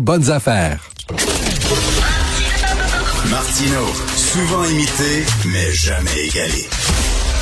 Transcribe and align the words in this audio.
Bonnes 0.00 0.30
affaires. 0.30 0.78
Martino, 3.30 3.84
souvent 4.16 4.64
imité, 4.64 5.24
mais 5.46 5.72
jamais 5.72 6.26
égalé. 6.26 6.68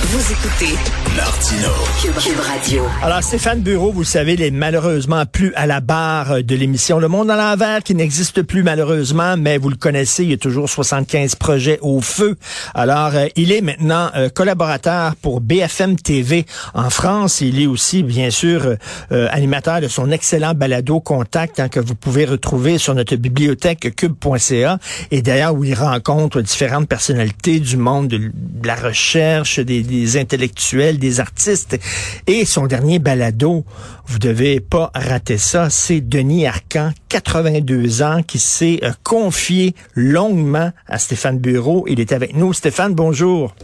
Vous 0.05 0.33
écoutez 0.33 0.75
Martino. 1.17 1.69
Cube, 2.03 2.39
Radio. 2.39 2.83
Alors, 3.03 3.23
Stéphane 3.23 3.61
Bureau, 3.61 3.91
vous 3.91 4.01
le 4.01 4.05
savez, 4.05 4.35
il 4.35 4.43
est 4.43 4.51
malheureusement 4.51 5.25
plus 5.25 5.53
à 5.55 5.67
la 5.67 5.81
barre 5.81 6.43
de 6.43 6.55
l'émission 6.55 6.99
Le 6.99 7.09
Monde 7.09 7.31
à 7.31 7.37
l'envers, 7.37 7.83
qui 7.83 7.95
n'existe 7.95 8.43
plus 8.43 8.63
malheureusement, 8.63 9.37
mais 9.39 9.57
vous 9.57 9.71
le 9.71 9.77
connaissez, 9.77 10.25
il 10.25 10.31
y 10.31 10.35
a 10.35 10.37
toujours 10.37 10.69
75 10.69 11.35
projets 11.37 11.79
au 11.81 12.03
feu. 12.03 12.37
Alors, 12.75 13.15
euh, 13.15 13.27
il 13.35 13.51
est 13.51 13.63
maintenant 13.63 14.11
euh, 14.15 14.29
collaborateur 14.29 15.17
pour 15.17 15.41
BFM 15.41 15.97
TV 15.97 16.45
en 16.75 16.91
France. 16.91 17.41
Il 17.41 17.63
est 17.63 17.67
aussi, 17.67 18.03
bien 18.03 18.31
sûr, 18.31 18.77
euh, 19.11 19.29
animateur 19.31 19.81
de 19.81 19.89
son 19.89 20.11
excellent 20.11 20.53
balado 20.53 21.01
Contact 21.01 21.61
hein, 21.61 21.69
que 21.69 21.81
vous 21.81 21.95
pouvez 21.95 22.27
retrouver 22.27 22.77
sur 22.77 22.95
notre 22.95 23.17
bibliothèque 23.17 23.95
cube.ca. 23.97 24.79
Et 25.11 25.23
d'ailleurs, 25.23 25.55
où 25.55 25.65
il 25.65 25.75
rencontre 25.75 26.43
différentes 26.43 26.89
personnalités 26.89 27.59
du 27.59 27.79
monde 27.79 28.09
de, 28.09 28.19
de 28.19 28.67
la 28.67 28.75
recherche, 28.75 29.61
des 29.61 29.83
des 29.83 30.19
intellectuels, 30.19 30.99
des 30.99 31.06
artistes. 31.21 31.79
Et 32.27 32.45
son 32.45 32.67
dernier 32.67 32.99
balado, 32.99 33.65
vous 34.07 34.19
devez 34.19 34.61
pas 34.61 34.91
rater 34.95 35.39
ça, 35.39 35.71
c'est 35.71 36.01
Denis 36.01 36.47
Arcan, 36.47 36.93
82 37.09 38.03
ans, 38.03 38.23
qui 38.23 38.39
s'est 38.39 38.81
euh, 38.83 38.93
confié 39.03 39.75
longuement 39.95 40.73
à 40.87 40.99
Stéphane 40.99 41.39
Bureau. 41.39 41.87
Il 41.89 42.01
est 42.01 42.13
avec 42.13 42.35
nous. 42.35 42.53
Stéphane, 42.53 42.95
bonjour. 42.95 43.55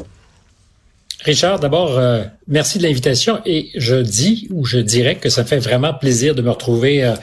Richard, 1.25 1.61
d'abord, 1.61 1.99
euh, 1.99 2.25
merci 2.49 2.79
de 2.79 2.83
l'invitation 2.83 3.41
et 3.47 3.71
je 3.77 3.95
dis 3.95 4.49
ou 4.51 4.65
je 4.65 4.79
dirais 4.79 5.17
que 5.17 5.29
ça 5.29 5.45
fait 5.45 5.59
vraiment 5.59 5.95
plaisir 5.95 6.35
de 6.35 6.43
me 6.43 6.51
retrouver 6.51 7.05
euh, 7.05 7.15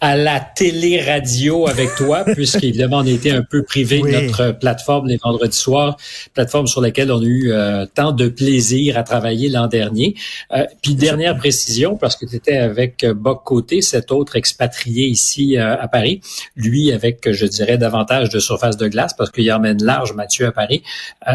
à 0.00 0.16
la 0.16 0.40
télé-radio 0.40 1.66
avec 1.66 1.94
toi, 1.96 2.24
puisqu'évidemment, 2.34 2.98
on 2.98 3.06
était 3.06 3.30
un 3.30 3.42
peu 3.42 3.62
privé 3.62 4.00
de 4.00 4.08
notre 4.08 4.52
plateforme 4.52 5.08
les 5.08 5.16
vendredis 5.16 5.56
soirs, 5.56 5.96
plateforme 6.34 6.66
sur 6.66 6.80
laquelle 6.80 7.10
on 7.12 7.20
a 7.20 7.24
eu 7.24 7.52
euh, 7.52 7.86
tant 7.92 8.12
de 8.12 8.28
plaisir 8.28 8.98
à 8.98 9.02
travailler 9.02 9.48
l'an 9.48 9.66
dernier. 9.66 10.14
Euh, 10.52 10.64
puis 10.82 10.94
dernière 10.94 11.36
précision, 11.36 11.96
parce 11.96 12.16
que 12.16 12.26
tu 12.26 12.36
étais 12.36 12.56
avec 12.56 13.06
Boc 13.06 13.42
Côté, 13.44 13.82
cet 13.82 14.12
autre 14.12 14.36
expatrié 14.36 15.06
ici 15.06 15.56
euh, 15.56 15.76
à 15.80 15.88
Paris, 15.88 16.20
lui 16.56 16.92
avec, 16.92 17.30
je 17.30 17.46
dirais, 17.46 17.78
davantage 17.78 18.28
de 18.28 18.38
surface 18.38 18.76
de 18.76 18.88
glace, 18.88 19.14
parce 19.16 19.30
qu'il 19.30 19.50
emmène 19.52 19.82
large 19.82 20.12
Mathieu 20.14 20.46
à 20.46 20.52
Paris. 20.52 20.82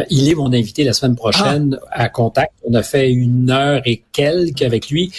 il 0.09 0.30
est 0.30 0.36
mon 0.36 0.53
invité 0.53 0.84
la 0.84 0.94
semaine 0.94 1.16
prochaine 1.16 1.78
ah. 1.91 2.03
à 2.03 2.09
Contact. 2.09 2.52
On 2.64 2.73
a 2.73 2.84
fait 2.84 3.12
une 3.12 3.52
heure 3.52 3.81
et 3.86 4.03
quelques 4.12 4.62
avec 4.62 4.89
lui. 4.89 5.12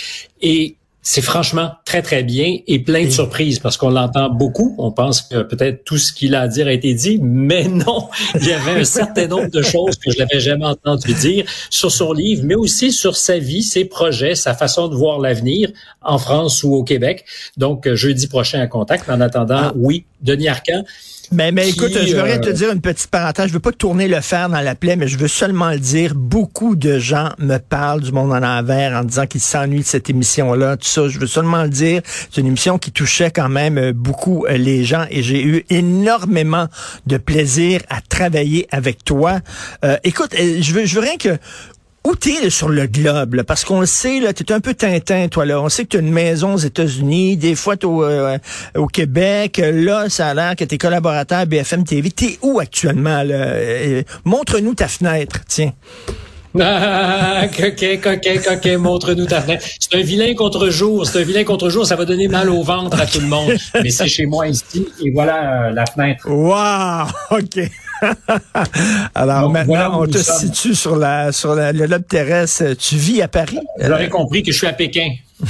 Et 0.43 0.77
c'est 1.03 1.23
franchement 1.23 1.73
très, 1.87 2.03
très 2.03 2.23
bien 2.23 2.59
et 2.67 2.79
plein 2.79 3.05
de 3.05 3.11
surprises 3.11 3.59
parce 3.59 3.77
qu'on 3.79 3.91
l'entend 3.91 4.29
beaucoup. 4.29 4.75
On 4.79 4.93
pense 4.93 5.23
que 5.23 5.43
peut-être 5.43 5.85
tout 5.85 5.97
ce 5.97 6.13
qu'il 6.13 6.35
a 6.35 6.43
à 6.43 6.49
dire 6.49 6.67
a 6.67 6.73
été 6.73 6.93
dit, 6.93 7.19
mais 7.23 7.65
non, 7.69 8.09
il 8.35 8.47
y 8.47 8.53
avait 8.53 8.81
un 8.81 8.85
certain 8.85 9.27
nombre 9.27 9.51
de 9.51 9.63
choses 9.63 9.97
que 9.97 10.11
je 10.11 10.19
n'avais 10.19 10.41
jamais 10.41 10.67
entendu 10.67 11.15
dire 11.15 11.47
sur 11.71 11.91
son 11.91 12.13
livre, 12.13 12.43
mais 12.45 12.55
aussi 12.55 12.93
sur 12.93 13.17
sa 13.17 13.39
vie, 13.39 13.63
ses 13.63 13.87
projets, 13.87 14.35
sa 14.35 14.55
façon 14.55 14.89
de 14.89 14.95
voir 14.95 15.19
l'avenir 15.19 15.71
en 16.03 16.19
France 16.19 16.63
ou 16.63 16.75
au 16.75 16.85
Québec. 16.85 17.25
Donc, 17.57 17.93
jeudi 17.95 18.27
prochain 18.27 18.61
à 18.61 18.67
Contact. 18.67 19.09
En 19.09 19.21
attendant, 19.21 19.63
ah. 19.65 19.73
oui, 19.77 20.05
Denis 20.21 20.49
Arcan, 20.49 20.85
mais, 21.33 21.53
mais 21.53 21.69
écoute, 21.69 21.93
je 21.93 22.15
veux 22.15 22.23
rien 22.23 22.39
te 22.39 22.49
euh, 22.49 22.53
dire 22.53 22.73
une 22.73 22.81
petite 22.81 23.09
parenthèse. 23.09 23.49
Je 23.49 23.53
veux 23.53 23.61
pas 23.61 23.73
tourner 23.73 24.09
le 24.09 24.21
fer 24.21 24.49
dans 24.49 24.61
la 24.61 24.75
plaie, 24.75 24.97
mais 24.97 25.07
je 25.07 25.17
veux 25.17 25.29
seulement 25.29 25.71
le 25.71 25.79
dire. 25.79 26.15
Beaucoup 26.15 26.75
de 26.75 26.99
gens 26.99 27.31
me 27.39 27.59
parlent 27.59 28.01
du 28.01 28.13
monde 28.13 28.33
en 28.33 28.43
envers 28.43 28.97
en 28.99 29.05
disant 29.05 29.27
qu'ils 29.27 29.41
s'ennuient 29.41 29.81
de 29.81 29.85
cette 29.85 30.11
émission-là, 30.11 30.77
tout 30.77 30.89
ça. 30.89 31.09
Je 31.09 31.19
veux 31.19 31.27
seulement 31.27 31.63
le 31.63 31.69
dire. 31.69 32.03
C'est 32.31 32.41
une 32.41 32.49
émission 32.49 32.79
qui 32.79 32.91
touchait 32.91 33.31
quand 33.31 33.49
même 33.49 33.79
euh, 33.79 33.93
beaucoup 33.93 34.45
euh, 34.47 34.57
les 34.57 34.85
gens 34.85 35.07
et 35.11 35.23
j'ai 35.23 35.45
eu 35.45 35.65
énormément 35.71 36.67
de 37.07 37.17
plaisir 37.17 37.81
à 37.89 38.01
travailler 38.01 38.67
avec 38.71 39.05
toi. 39.05 39.41
écoute, 40.05 40.35
je 40.37 40.73
veux, 40.73 40.85
je 40.85 40.95
veux 40.95 41.01
rien 41.01 41.17
que 41.17 41.39
où 42.07 42.15
t'es 42.15 42.49
sur 42.49 42.69
le 42.69 42.87
globe, 42.87 43.43
parce 43.43 43.65
qu'on 43.65 43.81
le 43.81 43.87
sait, 43.87 44.21
là, 44.21 44.33
t'es 44.33 44.53
un 44.53 44.61
peu 44.61 44.75
Tintin, 44.75 45.29
toi, 45.29 45.45
là. 45.45 45.61
On 45.61 45.69
sait 45.69 45.85
que 45.85 45.91
tu 45.91 45.97
as 45.99 46.01
une 46.01 46.13
maison 46.13 46.55
aux 46.55 46.59
États-Unis, 46.59 47.37
des 47.37 47.55
fois 47.55 47.77
t'es 47.77 47.85
au, 47.85 48.03
euh, 48.05 48.39
au, 48.75 48.87
Québec. 48.87 49.61
Là, 49.63 50.09
ça 50.09 50.29
a 50.29 50.35
l'air 50.35 50.57
que 50.57 50.65
t'es 50.65 50.79
collaborateur 50.79 51.41
à 51.41 51.45
BFM 51.45 51.85
TV. 51.85 52.11
T'es 52.11 52.39
où 52.43 52.59
actuellement, 52.59 53.23
là? 53.23 53.35
Euh, 53.35 54.03
montre-nous 54.25 54.75
ta 54.75 54.89
fenêtre, 54.89 55.41
tiens. 55.47 55.73
Ah, 56.61 57.43
ok, 57.45 57.99
ok, 58.05 58.29
ok, 58.51 58.67
montre-nous 58.79 59.27
ta 59.27 59.41
fenêtre. 59.41 59.65
C'est 59.79 59.95
un 59.97 60.03
vilain 60.03 60.35
contre-jour, 60.35 61.07
c'est 61.07 61.21
un 61.21 61.23
vilain 61.23 61.45
contre-jour, 61.45 61.87
ça 61.87 61.95
va 61.95 62.05
donner 62.05 62.27
mal 62.27 62.51
au 62.51 62.65
ventre 62.65 63.01
à 63.01 63.07
tout 63.07 63.21
le 63.21 63.29
monde. 63.29 63.55
Mais 63.81 63.91
c'est 63.91 64.09
chez 64.09 64.27
moi 64.27 64.49
ici, 64.49 64.89
et 65.01 65.13
voilà 65.13 65.69
euh, 65.69 65.71
la 65.71 65.87
fenêtre. 65.87 66.29
Wow, 66.29 67.07
ok. 67.39 67.71
Alors 69.15 69.51
maintenant, 69.51 70.03
on 70.03 70.07
te 70.07 70.19
situe 70.19 70.75
sur 70.75 70.97
la 70.97 71.33
sur 71.33 71.55
la, 71.55 71.73
le 71.73 71.87
lobe 71.87 72.07
terrestre. 72.07 72.75
Tu 72.75 72.97
vis 72.97 73.23
à 73.23 73.29
Paris? 73.29 73.59
Vous 73.81 73.91
aurez 73.91 74.09
compris 74.09 74.43
que 74.43 74.53
je 74.53 74.59
suis 74.59 74.67
à 74.67 74.73
Pékin. 74.73 75.09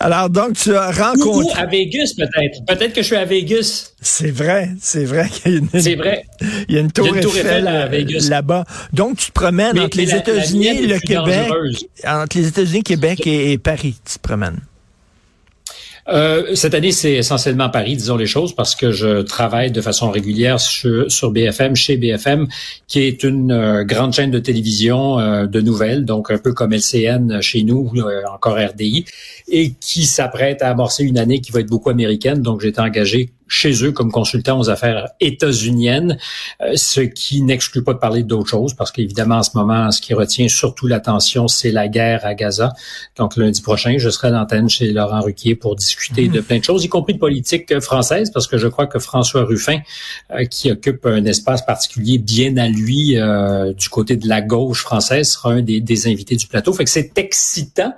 Alors 0.00 0.30
donc 0.30 0.52
tu 0.54 0.74
as 0.74 0.90
rencontré 0.92 1.44
ou 1.44 1.50
à 1.56 1.66
Vegas 1.66 2.12
peut-être. 2.16 2.64
Peut-être 2.66 2.92
que 2.92 3.02
je 3.02 3.06
suis 3.06 3.16
à 3.16 3.24
Vegas. 3.24 3.92
C'est 4.00 4.30
vrai, 4.30 4.70
c'est 4.80 5.04
vrai 5.04 5.28
qu'il 5.28 5.52
y 5.52 5.56
a 5.56 5.58
une 5.58 5.68
C'est 5.80 5.96
vrai. 5.96 6.24
Il 6.68 6.74
y 6.74 6.78
a 6.78 6.80
une 6.80 6.92
tour, 6.92 7.16
Eiffel, 7.16 7.66
à 7.66 7.86
Vegas 7.86 8.28
là-bas. 8.30 8.64
Donc 8.92 9.16
tu 9.18 9.26
te 9.26 9.32
promènes 9.32 9.78
entre 9.78 9.96
les 9.96 10.14
États-Unis 10.14 10.68
et 10.68 10.86
le 10.86 10.98
Québec, 11.00 11.50
entre 12.06 12.36
les 12.36 12.46
États-Unis, 12.48 12.82
Québec 12.82 13.26
et, 13.26 13.52
et 13.52 13.58
Paris, 13.58 13.96
tu 14.04 14.18
te 14.18 14.20
promènes. 14.20 14.60
Euh, 16.08 16.54
cette 16.54 16.74
année, 16.74 16.92
c'est 16.92 17.14
essentiellement 17.14 17.68
Paris, 17.68 17.96
disons 17.96 18.16
les 18.16 18.26
choses, 18.26 18.54
parce 18.54 18.74
que 18.74 18.92
je 18.92 19.22
travaille 19.22 19.70
de 19.70 19.80
façon 19.80 20.10
régulière 20.10 20.58
sur, 20.58 21.30
BFM, 21.30 21.76
chez 21.76 21.96
BFM, 21.96 22.48
qui 22.86 23.00
est 23.00 23.22
une 23.22 23.52
euh, 23.52 23.84
grande 23.84 24.14
chaîne 24.14 24.30
de 24.30 24.38
télévision 24.38 25.18
euh, 25.18 25.46
de 25.46 25.60
nouvelles, 25.60 26.04
donc 26.04 26.30
un 26.30 26.38
peu 26.38 26.52
comme 26.52 26.72
LCN 26.72 27.40
chez 27.42 27.62
nous, 27.62 27.92
encore 28.32 28.56
RDI, 28.56 29.04
et 29.48 29.72
qui 29.80 30.04
s'apprête 30.04 30.62
à 30.62 30.70
amorcer 30.70 31.04
une 31.04 31.18
année 31.18 31.40
qui 31.40 31.52
va 31.52 31.60
être 31.60 31.68
beaucoup 31.68 31.90
américaine. 31.90 32.40
Donc, 32.40 32.62
j'ai 32.62 32.68
été 32.68 32.80
engagé 32.80 33.30
chez 33.48 33.84
eux 33.84 33.92
comme 33.92 34.12
consultant 34.12 34.58
aux 34.58 34.70
affaires 34.70 35.08
états-uniennes, 35.20 36.18
euh, 36.62 36.72
ce 36.76 37.00
qui 37.00 37.42
n'exclut 37.42 37.82
pas 37.82 37.94
de 37.94 37.98
parler 37.98 38.22
d'autres 38.22 38.48
choses, 38.48 38.74
parce 38.74 38.92
qu'évidemment, 38.92 39.36
en 39.36 39.42
ce 39.42 39.50
moment, 39.54 39.90
ce 39.90 40.00
qui 40.00 40.14
retient 40.14 40.48
surtout 40.48 40.86
l'attention, 40.86 41.48
c'est 41.48 41.70
la 41.70 41.88
guerre 41.88 42.24
à 42.24 42.34
Gaza. 42.34 42.72
Donc, 43.16 43.36
lundi 43.36 43.62
prochain, 43.62 43.96
je 43.98 44.10
serai 44.10 44.28
à 44.28 44.30
l'antenne 44.30 44.68
chez 44.68 44.92
Laurent 44.92 45.20
Ruquier 45.20 45.54
pour 45.54 45.74
discuter 45.76 46.28
de 46.28 46.40
plein 46.40 46.58
de 46.58 46.64
choses, 46.64 46.84
y 46.84 46.88
compris 46.88 47.14
de 47.14 47.18
politique 47.18 47.80
française, 47.80 48.30
parce 48.32 48.46
que 48.46 48.58
je 48.58 48.68
crois 48.68 48.86
que 48.86 48.98
François 48.98 49.44
Ruffin, 49.44 49.80
euh, 50.32 50.44
qui 50.44 50.70
occupe 50.70 51.06
un 51.06 51.24
espace 51.24 51.64
particulier 51.64 52.18
bien 52.18 52.56
à 52.56 52.68
lui 52.68 53.16
euh, 53.16 53.72
du 53.72 53.88
côté 53.88 54.16
de 54.16 54.28
la 54.28 54.42
gauche 54.42 54.82
française, 54.82 55.30
sera 55.30 55.52
un 55.52 55.62
des, 55.62 55.80
des 55.80 56.06
invités 56.06 56.36
du 56.36 56.46
plateau. 56.46 56.72
Fait 56.72 56.84
que 56.84 56.90
c'est 56.90 57.16
excitant 57.16 57.92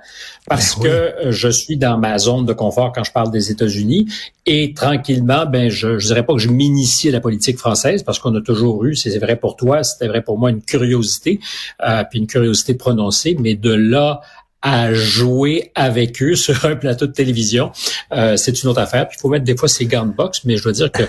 parce 0.47 0.77
ben 0.77 0.83
que 0.83 1.31
je 1.31 1.47
suis 1.49 1.77
dans 1.77 1.97
ma 1.97 2.17
zone 2.17 2.45
de 2.45 2.53
confort 2.53 2.91
quand 2.93 3.03
je 3.03 3.11
parle 3.11 3.31
des 3.31 3.51
États-Unis 3.51 4.07
et 4.45 4.73
tranquillement, 4.73 5.40
ben 5.45 5.69
je, 5.69 5.99
je 5.99 6.07
dirais 6.07 6.25
pas 6.25 6.33
que 6.33 6.39
je 6.39 6.49
m'initie 6.49 7.09
à 7.09 7.11
la 7.11 7.19
politique 7.19 7.57
française 7.57 8.03
parce 8.03 8.19
qu'on 8.19 8.35
a 8.35 8.41
toujours 8.41 8.85
eu, 8.85 8.95
c'est 8.95 9.17
vrai 9.19 9.35
pour 9.35 9.55
toi, 9.55 9.83
c'était 9.83 10.07
vrai 10.07 10.21
pour 10.21 10.37
moi, 10.37 10.49
une 10.49 10.61
curiosité, 10.61 11.39
euh, 11.87 12.03
puis 12.09 12.19
une 12.19 12.27
curiosité 12.27 12.73
prononcée, 12.73 13.35
mais 13.39 13.55
de 13.55 13.73
là 13.73 14.21
à 14.61 14.93
jouer 14.93 15.71
avec 15.73 16.21
eux 16.21 16.35
sur 16.35 16.65
un 16.65 16.75
plateau 16.75 17.07
de 17.07 17.11
télévision. 17.11 17.71
Euh, 18.13 18.37
c'est 18.37 18.61
une 18.61 18.69
autre 18.69 18.79
affaire. 18.79 19.07
Puis 19.07 19.17
il 19.17 19.21
faut 19.21 19.29
mettre 19.29 19.45
des 19.45 19.57
fois 19.57 19.67
ses 19.67 19.85
gants 19.85 20.05
de 20.05 20.13
boxe, 20.13 20.41
mais 20.45 20.57
je 20.57 20.63
dois 20.63 20.71
dire 20.71 20.91
que 20.91 21.03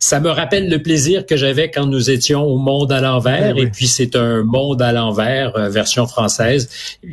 ça 0.00 0.18
me 0.20 0.30
rappelle 0.30 0.70
le 0.70 0.82
plaisir 0.82 1.26
que 1.26 1.36
j'avais 1.36 1.70
quand 1.70 1.86
nous 1.86 2.10
étions 2.10 2.42
au 2.44 2.56
monde 2.56 2.92
à 2.92 3.00
l'envers. 3.00 3.54
Ben 3.54 3.64
et 3.64 3.70
puis 3.70 3.86
c'est 3.86 4.16
un 4.16 4.44
monde 4.44 4.80
à 4.80 4.92
l'envers, 4.92 5.56
euh, 5.56 5.68
version 5.68 6.06
française. 6.06 6.70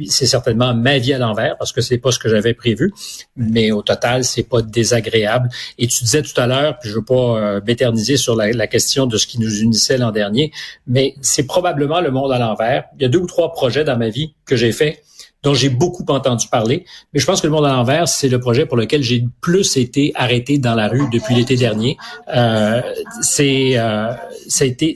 C'est 0.08 0.26
certainement 0.26 0.74
ma 0.74 1.00
vie 1.00 1.14
à 1.14 1.18
l'envers 1.18 1.58
parce 1.58 1.74
que 1.74 1.82
c'est 1.82 1.98
pas 1.98 2.12
ce 2.12 2.20
que 2.20 2.30
j'avais 2.30 2.54
prévu. 2.54 2.94
Mais 3.36 3.72
au 3.72 3.82
total, 3.82 4.24
c'est 4.24 4.44
pas 4.44 4.62
désagréable. 4.62 5.50
Et 5.78 5.88
tu 5.88 6.03
disais 6.06 6.22
tout 6.22 6.40
à 6.40 6.47
l'heure, 6.47 6.79
puis 6.79 6.90
je 6.90 6.96
veux 6.96 7.03
pas 7.03 7.14
euh, 7.38 7.62
m'éterniser 7.66 8.16
sur 8.16 8.36
la, 8.36 8.52
la 8.52 8.68
question 8.68 9.06
de 9.06 9.18
ce 9.18 9.28
qui 9.28 9.40
nous 9.40 9.62
unissait 9.62 9.97
l'an 9.97 10.12
dernier, 10.12 10.52
mais 10.88 11.16
c'est 11.22 11.46
probablement 11.46 12.00
le 12.00 12.12
monde 12.12 12.32
à 12.32 12.40
l'envers. 12.40 12.86
Il 12.97 13.02
y 13.02 13.06
a 13.06 13.09
deux 13.09 13.20
ou 13.20 13.28
trois 13.28 13.52
projets 13.52 13.84
dans 13.84 13.97
ma 13.97 14.09
vie 14.09 14.34
que 14.46 14.56
j'ai 14.56 14.72
fait 14.72 15.02
dont 15.43 15.53
j'ai 15.53 15.69
beaucoup 15.69 16.05
entendu 16.07 16.47
parler. 16.47 16.85
Mais 17.13 17.19
je 17.19 17.25
pense 17.25 17.41
que 17.41 17.47
le 17.47 17.53
monde 17.53 17.66
à 17.66 17.73
l'envers, 17.73 18.07
c'est 18.07 18.29
le 18.29 18.40
projet 18.40 18.66
pour 18.66 18.78
lequel 18.78 19.03
j'ai 19.03 19.25
plus 19.41 19.78
été 19.78 20.11
arrêté 20.16 20.57
dans 20.57 20.75
la 20.75 20.87
rue 20.87 21.09
depuis 21.11 21.35
l'été 21.35 21.55
dernier. 21.55 21.97
Euh, 22.34 22.81
c'est, 23.22 23.78
euh, 23.78 24.13
ça 24.47 24.63
a 24.63 24.67
été. 24.67 24.95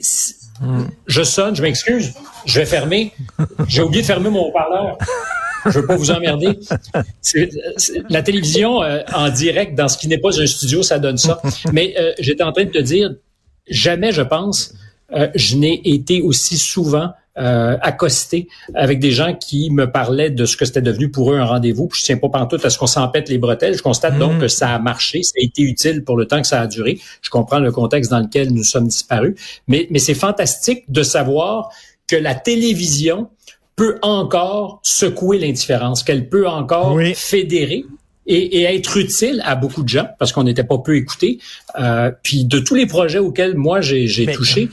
Je 1.06 1.22
sonne, 1.22 1.54
je 1.54 1.62
m'excuse, 1.62 2.14
je 2.44 2.58
vais 2.58 2.66
fermer. 2.66 3.12
J'ai 3.68 3.82
oublié 3.82 4.02
de 4.02 4.06
fermer 4.06 4.30
mon 4.30 4.46
haut-parleur. 4.48 4.98
Je 5.66 5.80
veux 5.80 5.86
pas 5.86 5.96
vous 5.96 6.10
emmerder. 6.10 6.58
la 8.08 8.22
télévision 8.22 8.82
euh, 8.82 9.02
en 9.14 9.28
direct 9.28 9.74
dans 9.74 9.88
ce 9.88 9.98
qui 9.98 10.08
n'est 10.08 10.18
pas 10.18 10.40
un 10.40 10.46
studio, 10.46 10.82
ça 10.82 10.98
donne 10.98 11.18
ça. 11.18 11.40
Mais 11.72 11.94
euh, 11.98 12.12
j'étais 12.18 12.42
en 12.42 12.52
train 12.52 12.64
de 12.64 12.70
te 12.70 12.78
dire, 12.78 13.14
jamais, 13.68 14.12
je 14.12 14.22
pense, 14.22 14.74
euh, 15.14 15.28
je 15.34 15.56
n'ai 15.56 15.80
été 15.88 16.22
aussi 16.22 16.58
souvent 16.58 17.12
euh, 17.38 17.76
accosté 17.80 18.48
avec 18.74 18.98
des 18.98 19.12
gens 19.12 19.34
qui 19.34 19.70
me 19.70 19.90
parlaient 19.90 20.30
de 20.30 20.44
ce 20.44 20.56
que 20.56 20.64
c'était 20.64 20.82
devenu 20.82 21.10
pour 21.10 21.32
eux 21.32 21.38
un 21.38 21.44
rendez-vous. 21.44 21.86
Puis 21.88 22.00
je 22.00 22.06
tiens 22.06 22.16
pas 22.16 22.28
pantoute 22.28 22.64
à 22.64 22.70
ce 22.70 22.78
qu'on 22.78 22.86
s'en 22.86 23.08
pète 23.08 23.28
les 23.28 23.38
bretelles. 23.38 23.76
Je 23.76 23.82
constate 23.82 24.18
donc 24.18 24.34
mm. 24.34 24.38
que 24.40 24.48
ça 24.48 24.74
a 24.74 24.78
marché, 24.78 25.22
ça 25.22 25.32
a 25.38 25.44
été 25.44 25.62
utile 25.62 26.04
pour 26.04 26.16
le 26.16 26.26
temps 26.26 26.40
que 26.40 26.48
ça 26.48 26.60
a 26.60 26.66
duré. 26.66 26.98
Je 27.22 27.30
comprends 27.30 27.60
le 27.60 27.72
contexte 27.72 28.10
dans 28.10 28.20
lequel 28.20 28.52
nous 28.52 28.64
sommes 28.64 28.88
disparus, 28.88 29.34
mais, 29.68 29.86
mais 29.90 29.98
c'est 29.98 30.14
fantastique 30.14 30.84
de 30.88 31.02
savoir 31.02 31.70
que 32.06 32.16
la 32.16 32.34
télévision 32.34 33.28
peut 33.76 33.98
encore 34.02 34.80
secouer 34.82 35.38
l'indifférence, 35.38 36.02
qu'elle 36.02 36.28
peut 36.28 36.48
encore 36.48 36.98
fédérer 37.14 37.84
et, 38.28 38.62
être 38.64 38.96
utile 38.96 39.42
à 39.44 39.54
beaucoup 39.54 39.82
de 39.82 39.88
gens 39.88 40.08
parce 40.18 40.32
qu'on 40.32 40.44
n'était 40.44 40.64
pas 40.64 40.78
peu 40.78 40.96
écoutés. 40.96 41.38
Euh, 41.80 42.10
puis 42.22 42.44
de 42.44 42.58
tous 42.58 42.74
les 42.74 42.86
projets 42.86 43.18
auxquels 43.18 43.56
moi 43.56 43.80
j'ai 43.80 44.26
touché, 44.26 44.68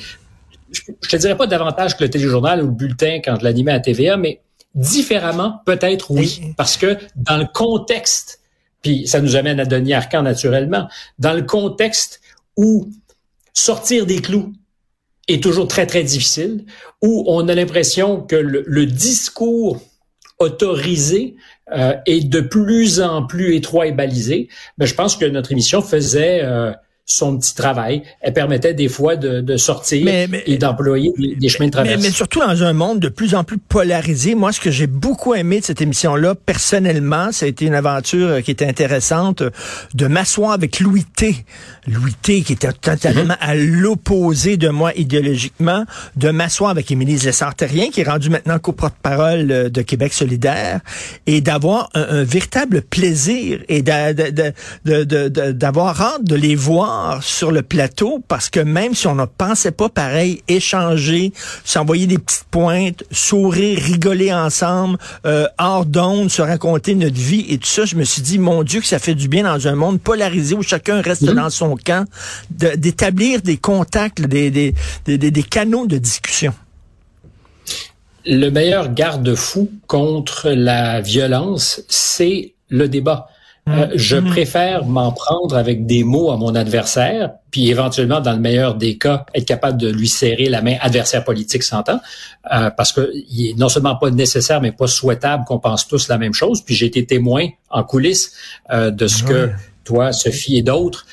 je, 0.75 0.91
je 1.01 1.09
te 1.09 1.15
dirais 1.15 1.37
pas 1.37 1.47
davantage 1.47 1.97
que 1.97 2.03
le 2.03 2.09
téléjournal 2.09 2.61
ou 2.61 2.67
le 2.67 2.71
bulletin 2.71 3.19
quand 3.23 3.37
je 3.39 3.43
l'animais 3.43 3.71
à 3.71 3.79
TVA, 3.79 4.17
mais 4.17 4.41
différemment 4.75 5.61
peut-être 5.65 6.11
oui, 6.11 6.41
parce 6.57 6.77
que 6.77 6.97
dans 7.15 7.37
le 7.37 7.45
contexte, 7.45 8.41
puis 8.81 9.07
ça 9.07 9.21
nous 9.21 9.35
amène 9.35 9.59
à 9.59 9.65
Denis 9.65 9.93
Arcan 9.93 10.21
naturellement, 10.21 10.87
dans 11.17 11.33
le 11.33 11.43
contexte 11.43 12.21
où 12.57 12.89
sortir 13.53 14.05
des 14.05 14.21
clous 14.21 14.53
est 15.27 15.41
toujours 15.41 15.67
très, 15.67 15.87
très 15.87 16.03
difficile, 16.03 16.65
où 17.01 17.23
on 17.27 17.47
a 17.47 17.55
l'impression 17.55 18.21
que 18.21 18.35
le, 18.35 18.85
discours 18.85 19.81
autorisé 20.37 21.35
euh, 21.71 21.95
est 22.05 22.27
de 22.27 22.41
plus 22.41 23.01
en 23.01 23.25
plus 23.25 23.55
étroit 23.55 23.87
et 23.87 23.91
balisé, 23.91 24.49
mais 24.77 24.85
je 24.85 24.93
pense 24.93 25.15
que 25.15 25.25
notre 25.25 25.51
émission 25.51 25.81
faisait 25.81 26.41
euh, 26.43 26.71
son 27.05 27.37
petit 27.37 27.53
travail. 27.53 28.01
Elle 28.21 28.33
permettait 28.33 28.73
des 28.73 28.89
fois 28.89 29.15
de, 29.15 29.41
de 29.41 29.57
sortir 29.57 30.07
et 30.07 30.57
d'employer 30.57 31.13
des, 31.17 31.49
chemins 31.49 31.67
de 31.67 31.71
traverse. 31.71 32.01
Mais, 32.01 32.09
surtout 32.09 32.39
dans 32.39 32.63
un 32.63 32.73
monde 32.73 32.99
de 32.99 33.09
plus 33.09 33.35
en 33.35 33.43
plus 33.43 33.59
polarisé. 33.59 34.33
Moi, 34.33 34.51
ce 34.51 34.59
que 34.59 34.71
j'ai 34.71 34.87
beaucoup 34.87 35.35
aimé 35.35 35.59
de 35.59 35.65
cette 35.65 35.81
émission-là, 35.81 36.33
personnellement, 36.33 37.31
ça 37.31 37.45
a 37.45 37.49
été 37.49 37.65
une 37.65 37.75
aventure 37.75 38.27
euh, 38.27 38.41
qui 38.41 38.49
était 38.49 38.65
intéressante, 38.65 39.43
euh, 39.43 39.51
de 39.93 40.07
m'asseoir 40.07 40.51
avec 40.51 40.79
Louis 40.79 41.03
T. 41.03 41.45
Louis 41.87 42.15
T, 42.19 42.41
qui 42.41 42.53
était 42.53 42.73
totalement 42.73 43.35
mm-hmm. 43.35 43.37
à 43.39 43.55
l'opposé 43.55 44.57
de 44.57 44.69
moi 44.69 44.91
idéologiquement, 44.95 45.85
de 46.15 46.31
m'asseoir 46.31 46.71
avec 46.71 46.89
Émilie 46.89 47.17
Lessard-Terrien, 47.17 47.91
qui 47.91 48.01
est 48.01 48.09
rendue 48.09 48.31
maintenant 48.31 48.57
co-porte-parole 48.57 49.51
euh, 49.51 49.69
de 49.69 49.81
Québec 49.83 50.13
solidaire, 50.13 50.79
et 51.27 51.41
d'avoir 51.41 51.89
un, 51.93 52.23
véritable 52.23 52.81
plaisir 52.81 53.59
et 53.67 53.83
d'avoir 53.83 56.01
hâte 56.01 56.23
de 56.23 56.35
les 56.35 56.55
voir 56.55 56.94
sur 57.21 57.51
le 57.51 57.61
plateau 57.61 58.23
parce 58.27 58.49
que 58.49 58.59
même 58.59 58.93
si 58.93 59.07
on 59.07 59.15
ne 59.15 59.25
pensait 59.25 59.71
pas 59.71 59.89
pareil, 59.89 60.41
échanger, 60.47 61.33
s'envoyer 61.63 62.07
des 62.07 62.17
petites 62.17 62.45
pointes, 62.51 63.03
sourire, 63.11 63.79
rigoler 63.81 64.33
ensemble, 64.33 64.97
euh, 65.25 65.47
hors 65.57 65.85
d'onde, 65.85 66.29
se 66.29 66.41
raconter 66.41 66.95
notre 66.95 67.15
vie 67.15 67.45
et 67.49 67.57
tout 67.57 67.67
ça, 67.67 67.85
je 67.85 67.95
me 67.95 68.03
suis 68.03 68.21
dit, 68.21 68.39
mon 68.39 68.63
Dieu, 68.63 68.81
que 68.81 68.87
ça 68.87 68.99
fait 68.99 69.15
du 69.15 69.27
bien 69.27 69.43
dans 69.43 69.67
un 69.67 69.75
monde 69.75 69.99
polarisé 69.99 70.55
où 70.55 70.63
chacun 70.63 71.01
reste 71.01 71.23
mhm. 71.23 71.35
dans 71.35 71.49
son 71.49 71.75
camp, 71.75 72.07
d'établir 72.49 73.41
des 73.41 73.57
contacts, 73.57 74.21
des, 74.21 74.51
des, 74.51 74.73
des, 75.05 75.17
des 75.17 75.43
canaux 75.43 75.87
de 75.87 75.97
discussion 75.97 76.53
le 78.25 78.49
meilleur 78.49 78.91
garde-fou 78.93 79.69
contre 79.87 80.49
la 80.49 81.01
violence, 81.01 81.83
c'est 81.87 82.55
le 82.69 82.87
débat. 82.87 83.29
Euh, 83.67 83.87
je 83.95 84.15
mm-hmm. 84.15 84.29
préfère 84.29 84.85
m'en 84.85 85.11
prendre 85.11 85.57
avec 85.57 85.87
des 85.87 86.03
mots 86.03 86.31
à 86.31 86.37
mon 86.37 86.53
adversaire, 86.53 87.31
puis 87.49 87.69
éventuellement, 87.69 88.19
dans 88.19 88.33
le 88.33 88.39
meilleur 88.39 88.75
des 88.75 88.97
cas, 88.99 89.25
être 89.33 89.45
capable 89.45 89.79
de 89.79 89.89
lui 89.89 90.07
serrer 90.07 90.49
la 90.49 90.61
main 90.61 90.75
adversaire 90.81 91.23
politique 91.23 91.63
s'entend, 91.63 91.99
euh, 92.53 92.69
parce 92.69 92.91
que 92.91 93.11
il 93.31 93.49
est 93.49 93.57
non 93.57 93.67
seulement 93.67 93.95
pas 93.95 94.11
nécessaire, 94.11 94.61
mais 94.61 94.71
pas 94.71 94.85
souhaitable 94.85 95.45
qu'on 95.45 95.57
pense 95.57 95.87
tous 95.87 96.07
la 96.09 96.19
même 96.19 96.33
chose. 96.33 96.61
Puis 96.61 96.75
j'ai 96.75 96.85
été 96.85 97.05
témoin 97.07 97.47
en 97.71 97.83
coulisses 97.83 98.33
euh, 98.71 98.91
de 98.91 99.07
ce 99.07 99.23
que 99.23 99.49
toi, 99.83 100.13
Sophie 100.13 100.57
et 100.57 100.61
d'autres 100.61 101.05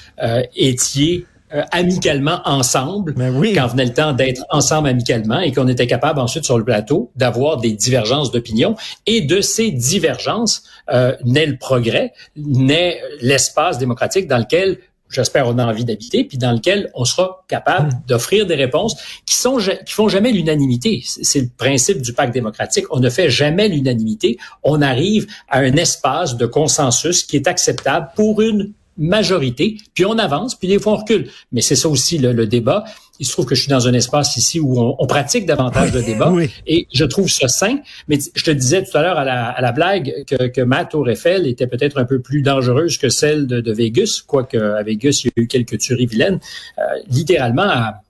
étiez 0.55 1.27
euh, 1.55 1.63
amicalement 1.71 2.41
ensemble 2.45 3.15
ben 3.15 3.35
oui. 3.35 3.53
quand 3.55 3.67
venait 3.67 3.85
le 3.85 3.93
temps 3.93 4.13
d'être 4.13 4.43
ensemble 4.51 4.89
amicalement 4.89 5.41
et 5.41 5.53
qu'on 5.53 5.69
était 5.69 5.87
capable 5.87 6.21
ensuite 6.21 6.45
sur 6.45 6.59
le 6.59 6.65
plateau 6.65 7.11
d'avoir 7.17 7.59
des 7.59 7.73
divergences 7.73 8.31
d'opinion 8.31 8.75
et 9.07 9.21
de 9.21 9.41
ces 9.41 9.71
divergences 9.71 10.63
euh, 10.93 11.15
naît 11.25 11.47
le 11.47 11.57
progrès, 11.57 12.13
naît 12.37 13.01
l'espace 13.21 13.79
démocratique 13.79 14.29
dans 14.29 14.39
lequel 14.39 14.79
j'espère 15.13 15.47
on 15.47 15.59
a 15.59 15.67
envie 15.67 15.85
d'habiter, 15.85 16.25
puis 16.25 16.39
dans 16.39 16.53
lequel 16.53 16.91
on 16.95 17.05
sera 17.05 17.45
capable 17.49 17.89
hmm. 17.89 18.03
d'offrir 18.09 18.47
des 18.47 18.55
réponses 18.55 18.97
qui 19.27 19.35
sont 19.35 19.59
qui 19.59 19.93
font 19.93 20.09
jamais 20.09 20.33
l'unanimité. 20.33 21.03
C'est 21.05 21.41
le 21.41 21.51
principe 21.57 22.01
du 22.01 22.13
pacte 22.13 22.33
démocratique. 22.33 22.87
On 22.91 22.99
ne 22.99 23.11
fait 23.11 23.31
jamais 23.31 23.69
l'unanimité. 23.69 24.39
On 24.63 24.81
arrive 24.81 25.27
à 25.49 25.59
un 25.59 25.75
espace 25.75 26.37
de 26.37 26.47
consensus 26.47 27.23
qui 27.25 27.37
est 27.37 27.47
acceptable 27.47 28.09
pour 28.17 28.41
une 28.41 28.73
majorité, 28.99 29.77
puis 29.95 30.05
on 30.05 30.19
avance, 30.19 30.55
puis 30.55 30.69
des 30.69 30.79
fois 30.79 30.95
on 30.95 30.97
recule. 30.97 31.29
Mais 31.53 31.61
c'est 31.61 31.77
ça 31.77 31.89
aussi 31.89 32.19
le, 32.19 32.47
débat. 32.47 32.85
Il 33.19 33.27
se 33.27 33.33
trouve 33.33 33.47
que 33.47 33.55
je 33.55 33.61
suis 33.61 33.71
dans 33.71 33.87
un 33.87 33.93
espace 33.93 34.37
ici 34.37 34.59
où 34.59 34.79
on, 34.79 35.07
pratique 35.07 35.47
davantage 35.47 35.93
le 35.93 36.03
débat, 36.03 36.33
et 36.67 36.87
je 36.93 37.05
trouve 37.05 37.31
ça 37.31 37.49
sain. 37.49 37.79
Mais 38.09 38.19
je 38.35 38.45
te 38.45 38.51
disais 38.51 38.85
tout 38.85 38.97
à 38.97 39.03
l'heure 39.03 39.19
à 39.19 39.61
la, 39.61 39.73
blague 39.73 40.25
que, 40.27 40.49
que 40.49 40.61
ma 40.61 40.85
tour 40.85 41.09
Eiffel 41.09 41.47
était 41.47 41.67
peut-être 41.67 41.99
un 41.99 42.05
peu 42.05 42.21
plus 42.21 42.43
dangereuse 42.43 42.99
que 42.99 43.09
celle 43.09 43.47
de, 43.47 43.61
de 43.61 43.73
Vegas, 43.73 44.23
quoique 44.27 44.57
à 44.57 44.83
Vegas, 44.83 45.23
il 45.25 45.31
y 45.37 45.41
a 45.41 45.43
eu 45.45 45.47
quelques 45.47 45.79
tueries 45.79 46.07
vilaines. 46.07 46.41
Euh, 46.79 46.83
littéralement, 47.09 47.69
à 47.69 48.03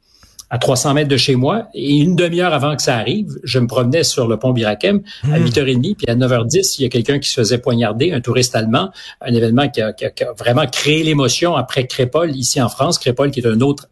à 0.53 0.59
300 0.59 0.93
mètres 0.95 1.09
de 1.09 1.17
chez 1.17 1.35
moi. 1.35 1.69
Et 1.73 1.97
une 1.97 2.15
demi-heure 2.15 2.53
avant 2.53 2.77
que 2.77 2.83
ça 2.83 2.97
arrive, 2.97 3.41
je 3.43 3.59
me 3.59 3.67
promenais 3.67 4.05
sur 4.05 4.29
le 4.29 4.37
pont 4.37 4.53
Birakem 4.53 5.01
à 5.25 5.41
8h30. 5.41 5.93
Hmm. 5.93 5.95
Puis 5.95 6.07
à 6.07 6.15
9h10, 6.15 6.77
il 6.79 6.83
y 6.83 6.85
a 6.85 6.89
quelqu'un 6.91 7.19
qui 7.19 7.31
se 7.31 7.41
faisait 7.41 7.59
poignarder, 7.59 8.13
un 8.13 8.21
touriste 8.21 8.55
allemand, 8.55 8.91
un 9.23 9.35
événement 9.35 9.69
qui 9.71 9.81
a, 9.81 9.95
qui 9.95 10.05
a 10.05 10.33
vraiment 10.39 10.67
créé 10.67 11.03
l'émotion 11.03 11.57
après 11.57 11.87
Crépol 11.87 12.37
ici 12.37 12.61
en 12.61 12.69
France. 12.69 12.99
Crépol 12.99 13.31
qui 13.31 13.41
est 13.41 13.47
un 13.47 13.63
autre 13.63 13.89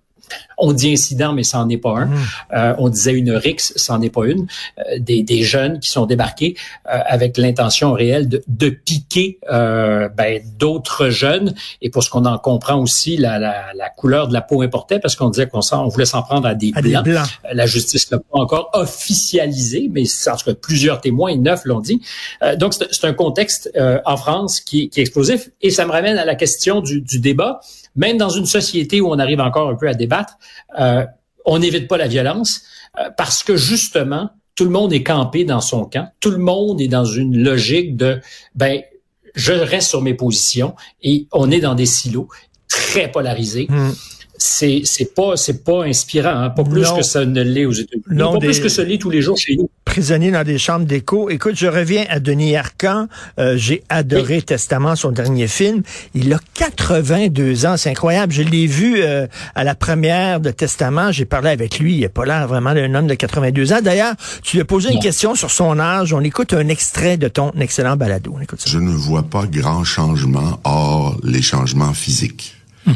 on 0.60 0.72
dit 0.72 0.92
incident, 0.92 1.32
mais 1.32 1.42
ça 1.42 1.58
n'en 1.58 1.68
est 1.68 1.78
pas 1.78 1.90
un. 1.90 2.06
Mmh. 2.06 2.18
Euh, 2.52 2.74
on 2.78 2.88
disait 2.88 3.12
une 3.12 3.32
rixe, 3.32 3.72
ça 3.76 3.96
n'en 3.96 4.02
est 4.02 4.10
pas 4.10 4.26
une. 4.26 4.46
Euh, 4.78 4.98
des, 4.98 5.22
des, 5.22 5.42
jeunes 5.42 5.80
qui 5.80 5.88
sont 5.88 6.06
débarqués 6.06 6.54
euh, 6.86 6.98
avec 7.06 7.38
l'intention 7.38 7.92
réelle 7.92 8.28
de, 8.28 8.42
de 8.46 8.68
piquer 8.68 9.38
ben, 9.50 10.40
d'autres 10.58 11.08
jeunes. 11.08 11.54
Et 11.80 11.90
pour 11.90 12.04
ce 12.04 12.10
qu'on 12.10 12.26
en 12.26 12.38
comprend 12.38 12.76
aussi, 12.76 13.16
la, 13.16 13.38
la, 13.38 13.72
la, 13.74 13.88
couleur 13.88 14.28
de 14.28 14.32
la 14.32 14.42
peau 14.42 14.62
importait 14.62 14.98
parce 14.98 15.16
qu'on 15.16 15.30
disait 15.30 15.46
qu'on 15.46 15.60
on 15.72 15.88
voulait 15.88 16.04
s'en 16.04 16.22
prendre 16.22 16.46
à 16.46 16.54
des 16.54 16.72
blancs. 16.72 17.06
La 17.52 17.66
justice 17.66 18.10
l'a 18.10 18.18
pas 18.18 18.38
encore 18.38 18.70
officialisé, 18.74 19.88
mais 19.90 20.04
en 20.28 20.36
tout 20.36 20.44
cas 20.44 20.54
plusieurs 20.54 21.00
témoins, 21.00 21.36
neuf 21.36 21.64
l'ont 21.64 21.80
dit. 21.80 22.02
donc 22.58 22.74
c'est 22.74 23.04
un 23.04 23.14
contexte 23.14 23.70
en 24.04 24.16
France 24.16 24.60
qui, 24.60 24.90
qui, 24.90 25.00
est 25.00 25.02
explosif. 25.02 25.50
Et 25.62 25.70
ça 25.70 25.86
me 25.86 25.90
ramène 25.90 26.18
à 26.18 26.24
la 26.24 26.34
question 26.34 26.80
du, 26.80 27.00
du 27.00 27.18
débat 27.18 27.60
même 27.96 28.16
dans 28.16 28.30
une 28.30 28.46
société 28.46 29.00
où 29.00 29.08
on 29.08 29.18
arrive 29.18 29.40
encore 29.40 29.68
un 29.68 29.74
peu 29.74 29.88
à 29.88 29.94
débattre, 29.94 30.38
euh, 30.78 31.04
on 31.44 31.58
n'évite 31.58 31.88
pas 31.88 31.96
la 31.96 32.08
violence 32.08 32.62
euh, 32.98 33.10
parce 33.16 33.42
que 33.42 33.56
justement, 33.56 34.30
tout 34.54 34.64
le 34.64 34.70
monde 34.70 34.92
est 34.92 35.02
campé 35.02 35.44
dans 35.44 35.60
son 35.60 35.84
camp, 35.84 36.10
tout 36.20 36.30
le 36.30 36.38
monde 36.38 36.80
est 36.80 36.88
dans 36.88 37.04
une 37.04 37.42
logique 37.42 37.96
de 37.96 38.20
ben 38.54 38.82
je 39.34 39.52
reste 39.52 39.88
sur 39.88 40.02
mes 40.02 40.14
positions 40.14 40.74
et 41.02 41.26
on 41.32 41.50
est 41.50 41.60
dans 41.60 41.74
des 41.74 41.86
silos 41.86 42.28
très 42.68 43.10
polarisés. 43.10 43.66
Hmm 43.68 43.90
c'est 44.40 44.80
c'est 44.84 45.14
pas 45.14 45.36
c'est 45.36 45.62
pas 45.62 45.84
inspirant, 45.84 46.30
hein? 46.30 46.50
pas 46.50 46.64
plus 46.64 46.90
que 46.92 47.02
ça 47.02 47.26
ne 47.26 47.42
l'est 47.42 47.66
aux 47.66 47.72
États-Unis, 47.72 48.18
pas 48.18 48.38
plus 48.38 48.58
que 48.58 48.70
ça 48.70 48.82
l'est 48.82 48.96
tous 48.96 49.10
les 49.10 49.20
jours 49.20 49.36
chez 49.36 49.54
nous. 49.56 49.68
Prisonnier 49.90 50.30
dans 50.30 50.44
des 50.44 50.56
chambres 50.56 50.86
d'écho. 50.86 51.30
Écoute, 51.30 51.56
je 51.56 51.66
reviens 51.66 52.04
à 52.10 52.20
Denis 52.20 52.54
Arcan. 52.54 53.08
Euh, 53.40 53.56
j'ai 53.56 53.82
adoré 53.88 54.40
Testament, 54.40 54.94
son 54.94 55.10
dernier 55.10 55.48
film. 55.48 55.82
Il 56.14 56.32
a 56.32 56.38
82 56.54 57.66
ans, 57.66 57.76
c'est 57.76 57.90
incroyable. 57.90 58.32
Je 58.32 58.42
l'ai 58.42 58.68
vu 58.68 59.02
euh, 59.02 59.26
à 59.56 59.64
la 59.64 59.74
première 59.74 60.38
de 60.38 60.52
Testament. 60.52 61.10
J'ai 61.10 61.24
parlé 61.24 61.50
avec 61.50 61.80
lui. 61.80 61.96
Il 61.96 62.02
n'a 62.02 62.08
pas 62.08 62.24
l'air 62.24 62.46
vraiment 62.46 62.72
d'un 62.72 62.94
homme 62.94 63.08
de 63.08 63.14
82 63.14 63.72
ans. 63.72 63.80
D'ailleurs, 63.82 64.14
tu 64.44 64.58
lui 64.58 64.62
as 64.62 64.64
posé 64.64 64.92
une 64.92 65.00
question 65.00 65.34
sur 65.34 65.50
son 65.50 65.80
âge. 65.80 66.12
On 66.12 66.20
écoute 66.20 66.52
un 66.52 66.68
extrait 66.68 67.16
de 67.16 67.26
ton 67.26 67.50
excellent 67.58 67.96
balado. 67.96 68.38
écoute 68.40 68.62
Je 68.64 68.78
ne 68.78 68.92
vois 68.92 69.24
pas 69.24 69.44
grand 69.46 69.82
changement 69.82 70.60
hors 70.62 71.16
les 71.24 71.42
changements 71.42 71.94
physiques. 71.94 72.54
Euh, 72.86 72.92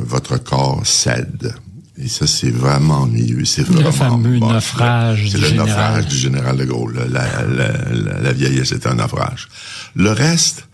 votre 0.00 0.42
corps 0.42 0.80
cède. 0.84 1.54
Et 2.02 2.08
ça, 2.08 2.26
c'est 2.26 2.50
vraiment 2.50 3.02
ennuyeux. 3.02 3.44
C'est 3.44 3.62
vraiment 3.62 3.86
le 3.86 3.92
fameux 3.92 4.38
naufrage 4.38 5.28
C'est 5.30 5.38
le 5.38 5.50
naufrage 5.52 6.06
du 6.08 6.16
général 6.16 6.56
de 6.56 6.64
Gaulle. 6.64 7.06
La, 7.10 7.46
la, 7.46 8.20
la, 8.20 8.32
vieillesse 8.32 8.70
c'est 8.70 8.86
un 8.86 8.94
naufrage. 8.94 9.48
Le 9.94 10.10
reste, 10.10 10.68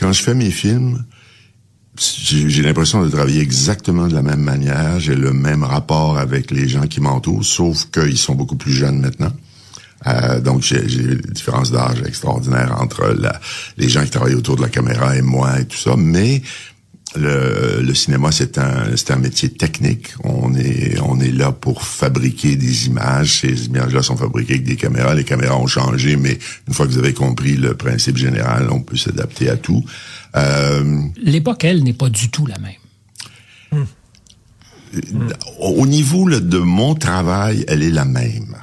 quand 0.00 0.12
je 0.12 0.22
fais 0.22 0.34
mes 0.34 0.50
films, 0.50 1.04
j'ai 1.98 2.62
l'impression 2.62 3.04
de 3.04 3.10
travailler 3.10 3.40
exactement 3.40 4.06
de 4.08 4.14
la 4.14 4.22
même 4.22 4.40
manière. 4.40 5.00
J'ai 5.00 5.16
le 5.16 5.32
même 5.32 5.64
rapport 5.64 6.16
avec 6.16 6.50
les 6.50 6.66
gens 6.66 6.86
qui 6.86 7.00
m'entourent, 7.00 7.44
sauf 7.44 7.90
qu'ils 7.90 8.18
sont 8.18 8.34
beaucoup 8.34 8.56
plus 8.56 8.72
jeunes 8.72 9.00
maintenant. 9.00 9.32
Euh, 10.06 10.40
donc, 10.40 10.62
j'ai 10.62 10.80
une 10.80 11.16
différence 11.32 11.72
d'âge 11.72 12.02
extraordinaire 12.06 12.76
entre 12.80 13.14
la, 13.18 13.38
les 13.76 13.88
gens 13.88 14.04
qui 14.04 14.10
travaillent 14.10 14.36
autour 14.36 14.56
de 14.56 14.62
la 14.62 14.68
caméra 14.68 15.16
et 15.16 15.22
moi 15.22 15.60
et 15.60 15.66
tout 15.66 15.76
ça. 15.76 15.94
Mais 15.98 16.40
le, 17.16 17.80
le 17.82 17.94
cinéma, 17.94 18.30
c'est 18.32 18.58
un, 18.58 18.94
c'est 18.96 19.10
un 19.12 19.16
métier 19.16 19.48
technique. 19.48 20.08
On 20.24 20.54
est, 20.54 21.00
on 21.00 21.18
est 21.20 21.32
là 21.32 21.52
pour 21.52 21.82
fabriquer 21.82 22.56
des 22.56 22.86
images. 22.86 23.40
Ces 23.40 23.66
images-là 23.66 24.02
sont 24.02 24.16
fabriquées 24.16 24.54
avec 24.54 24.66
des 24.66 24.76
caméras. 24.76 25.14
Les 25.14 25.24
caméras 25.24 25.56
ont 25.56 25.66
changé, 25.66 26.16
mais 26.16 26.38
une 26.66 26.74
fois 26.74 26.86
que 26.86 26.92
vous 26.92 26.98
avez 26.98 27.14
compris 27.14 27.56
le 27.56 27.74
principe 27.74 28.18
général, 28.18 28.68
on 28.70 28.80
peut 28.80 28.96
s'adapter 28.96 29.48
à 29.48 29.56
tout. 29.56 29.82
Euh, 30.36 31.00
L'époque, 31.22 31.64
elle, 31.64 31.82
n'est 31.82 31.94
pas 31.94 32.10
du 32.10 32.28
tout 32.28 32.46
la 32.46 32.58
même. 32.58 33.86
Au 35.60 35.86
niveau 35.86 36.28
de 36.28 36.58
mon 36.58 36.94
travail, 36.94 37.64
elle 37.68 37.82
est 37.82 37.90
la 37.90 38.04
même. 38.04 38.54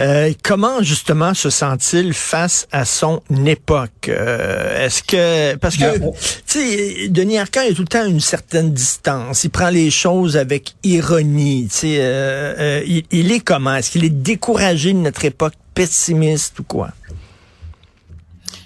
Euh, 0.00 0.32
comment 0.42 0.82
justement 0.82 1.34
se 1.34 1.50
sent-il 1.50 2.14
face 2.14 2.66
à 2.72 2.86
son 2.86 3.20
époque? 3.44 4.08
Euh, 4.08 4.86
Est-ce 4.86 5.02
que 5.02 5.56
parce 5.56 5.76
que 5.76 5.98
tu 5.98 6.12
sais 6.46 7.08
Denis 7.08 7.38
Arcand 7.38 7.60
a 7.60 7.74
tout 7.74 7.82
le 7.82 7.88
temps 7.88 8.06
une 8.06 8.20
certaine 8.20 8.72
distance. 8.72 9.44
Il 9.44 9.50
prend 9.50 9.68
les 9.68 9.90
choses 9.90 10.38
avec 10.38 10.74
ironie. 10.84 11.66
Tu 11.70 11.76
sais, 11.76 11.96
euh, 12.00 12.82
il, 12.86 13.04
il, 13.10 13.30
est 13.30 13.40
comment? 13.40 13.74
Est-ce 13.74 13.90
qu'il 13.90 14.04
est 14.04 14.08
découragé 14.08 14.94
de 14.94 14.98
notre 14.98 15.24
époque, 15.26 15.54
pessimiste 15.74 16.58
ou 16.60 16.62
quoi? 16.62 16.90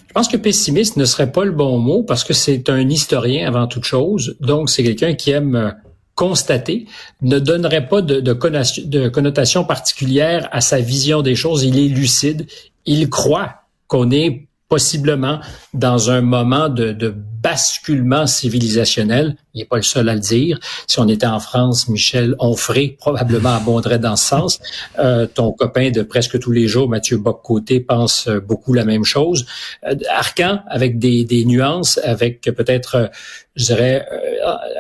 Je 0.07 0.13
pense 0.13 0.29
que 0.29 0.37
pessimiste 0.37 0.97
ne 0.97 1.05
serait 1.05 1.33
pas 1.33 1.45
le 1.45 1.51
bon 1.51 1.79
mot 1.79 2.05
parce 2.05 2.23
que 2.23 2.33
c'est 2.33 2.71
un 2.71 2.89
historien 2.89 3.49
avant 3.49 3.67
toute 3.67 3.85
chose. 3.85 4.37
Donc 4.41 4.71
c'est 4.71 4.85
quelqu'un 4.85 5.15
qui 5.15 5.33
aime 5.33 5.75
constaté 6.15 6.87
ne 7.23 7.39
donnerait 7.39 7.89
pas 7.89 8.03
de, 8.03 8.33
connotation, 9.09 9.65
particulière 9.65 10.49
à 10.53 10.61
sa 10.61 10.79
vision 10.79 11.23
des 11.23 11.35
choses. 11.35 11.65
Il 11.65 11.79
est 11.79 11.89
lucide. 11.89 12.47
Il 12.87 13.09
croit 13.11 13.63
qu'on 13.87 14.11
est 14.11 14.47
possiblement 14.69 15.41
dans 15.73 16.11
un 16.11 16.21
moment 16.21 16.69
de, 16.69 16.93
de 16.93 17.15
basculement 17.45 18.27
civilisationnel. 18.27 19.37
Il 19.53 19.59
n'est 19.59 19.67
pas 19.67 19.77
le 19.77 19.83
seul 19.83 20.09
à 20.09 20.15
le 20.15 20.21
dire. 20.21 20.59
Si 20.87 20.99
on 20.99 21.07
était 21.09 21.27
en 21.27 21.39
France, 21.39 21.89
Michel 21.89 22.35
Onfray 22.39 22.97
probablement 22.99 23.55
abonderait 23.55 23.99
dans 23.99 24.17
ce 24.17 24.27
sens. 24.27 24.61
Euh, 24.99 25.27
ton 25.27 25.53
copain 25.53 25.91
de 25.91 26.03
presque 26.03 26.39
tous 26.39 26.51
les 26.51 26.67
jours, 26.67 26.89
Mathieu 26.89 27.19
Bock-Côté, 27.19 27.81
pense 27.81 28.27
euh, 28.27 28.41
beaucoup 28.41 28.73
la 28.73 28.87
même 28.87 29.05
chose. 29.05 29.45
Euh, 29.87 29.95
Arcan, 30.11 30.61
avec 30.69 30.99
des, 30.99 31.25
des 31.25 31.45
nuances, 31.45 32.01
avec 32.03 32.41
peut-être, 32.41 32.95
euh, 32.95 33.07
je 33.57 33.67
dirais, 33.67 34.09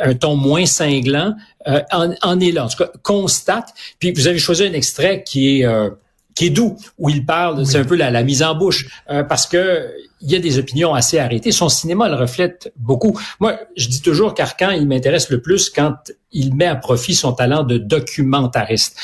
un 0.02 0.14
ton 0.14 0.34
moins 0.34 0.66
cinglant, 0.66 1.34
en, 1.66 2.14
en, 2.22 2.40
est. 2.40 2.58
En 2.58 2.68
tout 2.68 2.78
cas, 2.78 2.90
constate. 3.02 3.72
Puis 3.98 4.12
vous 4.12 4.26
avez 4.26 4.38
choisi 4.38 4.64
un 4.64 4.72
extrait 4.72 5.22
qui 5.22 5.60
est 5.60 5.66
qui 6.34 6.46
est 6.46 6.50
doux, 6.50 6.76
où 6.98 7.08
il 7.08 7.24
parle, 7.24 7.64
c'est 7.66 7.78
un 7.78 7.84
peu 7.84 7.96
la, 7.96 8.10
la, 8.10 8.22
mise 8.22 8.42
en 8.42 8.54
bouche, 8.54 8.88
euh, 9.10 9.22
parce 9.22 9.46
que 9.46 9.90
il 10.20 10.30
y 10.30 10.36
a 10.36 10.38
des 10.38 10.58
opinions 10.58 10.94
assez 10.94 11.18
arrêtées. 11.18 11.52
Son 11.52 11.68
cinéma 11.68 12.08
le 12.08 12.14
reflète 12.14 12.72
beaucoup. 12.76 13.18
Moi, 13.40 13.58
je 13.76 13.88
dis 13.88 14.00
toujours 14.00 14.34
qu'Arcan, 14.34 14.70
il 14.70 14.88
m'intéresse 14.88 15.28
le 15.28 15.42
plus 15.42 15.68
quand 15.68 15.96
il 16.32 16.54
met 16.54 16.66
à 16.66 16.76
profit 16.76 17.14
son 17.14 17.32
talent 17.32 17.62
de 17.62 17.76
documentariste. 17.76 18.96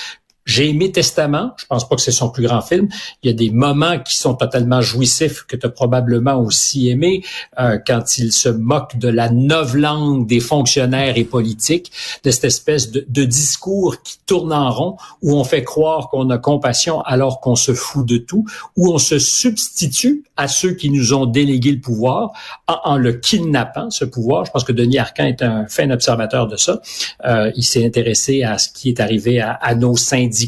J'ai 0.51 0.69
aimé 0.71 0.91
Testament. 0.91 1.53
Je 1.59 1.67
pense 1.67 1.89
pas 1.89 1.95
que 1.95 2.03
c'est 2.03 2.11
son 2.11 2.29
plus 2.29 2.43
grand 2.43 2.61
film. 2.61 2.89
Il 3.23 3.31
y 3.31 3.33
a 3.33 3.37
des 3.37 3.51
moments 3.51 4.01
qui 4.01 4.17
sont 4.17 4.35
totalement 4.35 4.81
jouissifs 4.81 5.45
que 5.45 5.55
tu 5.55 5.65
as 5.65 5.69
probablement 5.69 6.41
aussi 6.41 6.89
aimé 6.89 7.23
euh, 7.61 7.79
quand 7.87 8.19
il 8.19 8.33
se 8.33 8.49
moque 8.49 8.97
de 8.97 9.07
la 9.07 9.29
langue 9.29 10.27
des 10.27 10.41
fonctionnaires 10.41 11.17
et 11.17 11.23
politiques, 11.23 11.93
de 12.25 12.33
cette 12.33 12.47
espèce 12.47 12.91
de, 12.91 13.25
discours 13.25 14.03
qui 14.03 14.19
tourne 14.27 14.53
en 14.53 14.71
rond 14.71 14.97
où 15.23 15.37
on 15.37 15.45
fait 15.45 15.63
croire 15.63 16.09
qu'on 16.09 16.29
a 16.31 16.39
compassion 16.39 17.01
alors 17.03 17.41
qu'on 17.41 17.55
se 17.55 17.73
fout 17.73 18.05
de 18.05 18.17
tout, 18.17 18.45
où 18.77 18.93
on 18.93 18.99
se 18.99 19.21
substitue 19.21 20.25
à 20.37 20.49
ceux 20.49 20.73
qui 20.73 20.91
nous 20.91 21.15
ont 21.15 21.27
délégué 21.27 21.71
le 21.71 21.81
pouvoir 21.81 22.33
en, 22.67 22.97
le 22.97 23.13
kidnappant, 23.13 23.91
ce 23.91 24.05
pouvoir. 24.05 24.47
Je 24.47 24.51
pense 24.51 24.65
que 24.65 24.73
Denis 24.73 24.99
Arcand 24.99 25.27
est 25.27 25.43
un 25.43 25.69
fin 25.69 25.89
observateur 25.91 26.49
de 26.49 26.57
ça. 26.57 26.81
Euh, 27.25 27.53
il 27.55 27.63
s'est 27.63 27.87
intéressé 27.87 28.43
à 28.43 28.59
ce 28.59 28.69
qui 28.69 28.89
est 28.89 28.99
arrivé 28.99 29.41
à 29.41 29.75
nos 29.77 29.97
syndicats 29.97 30.40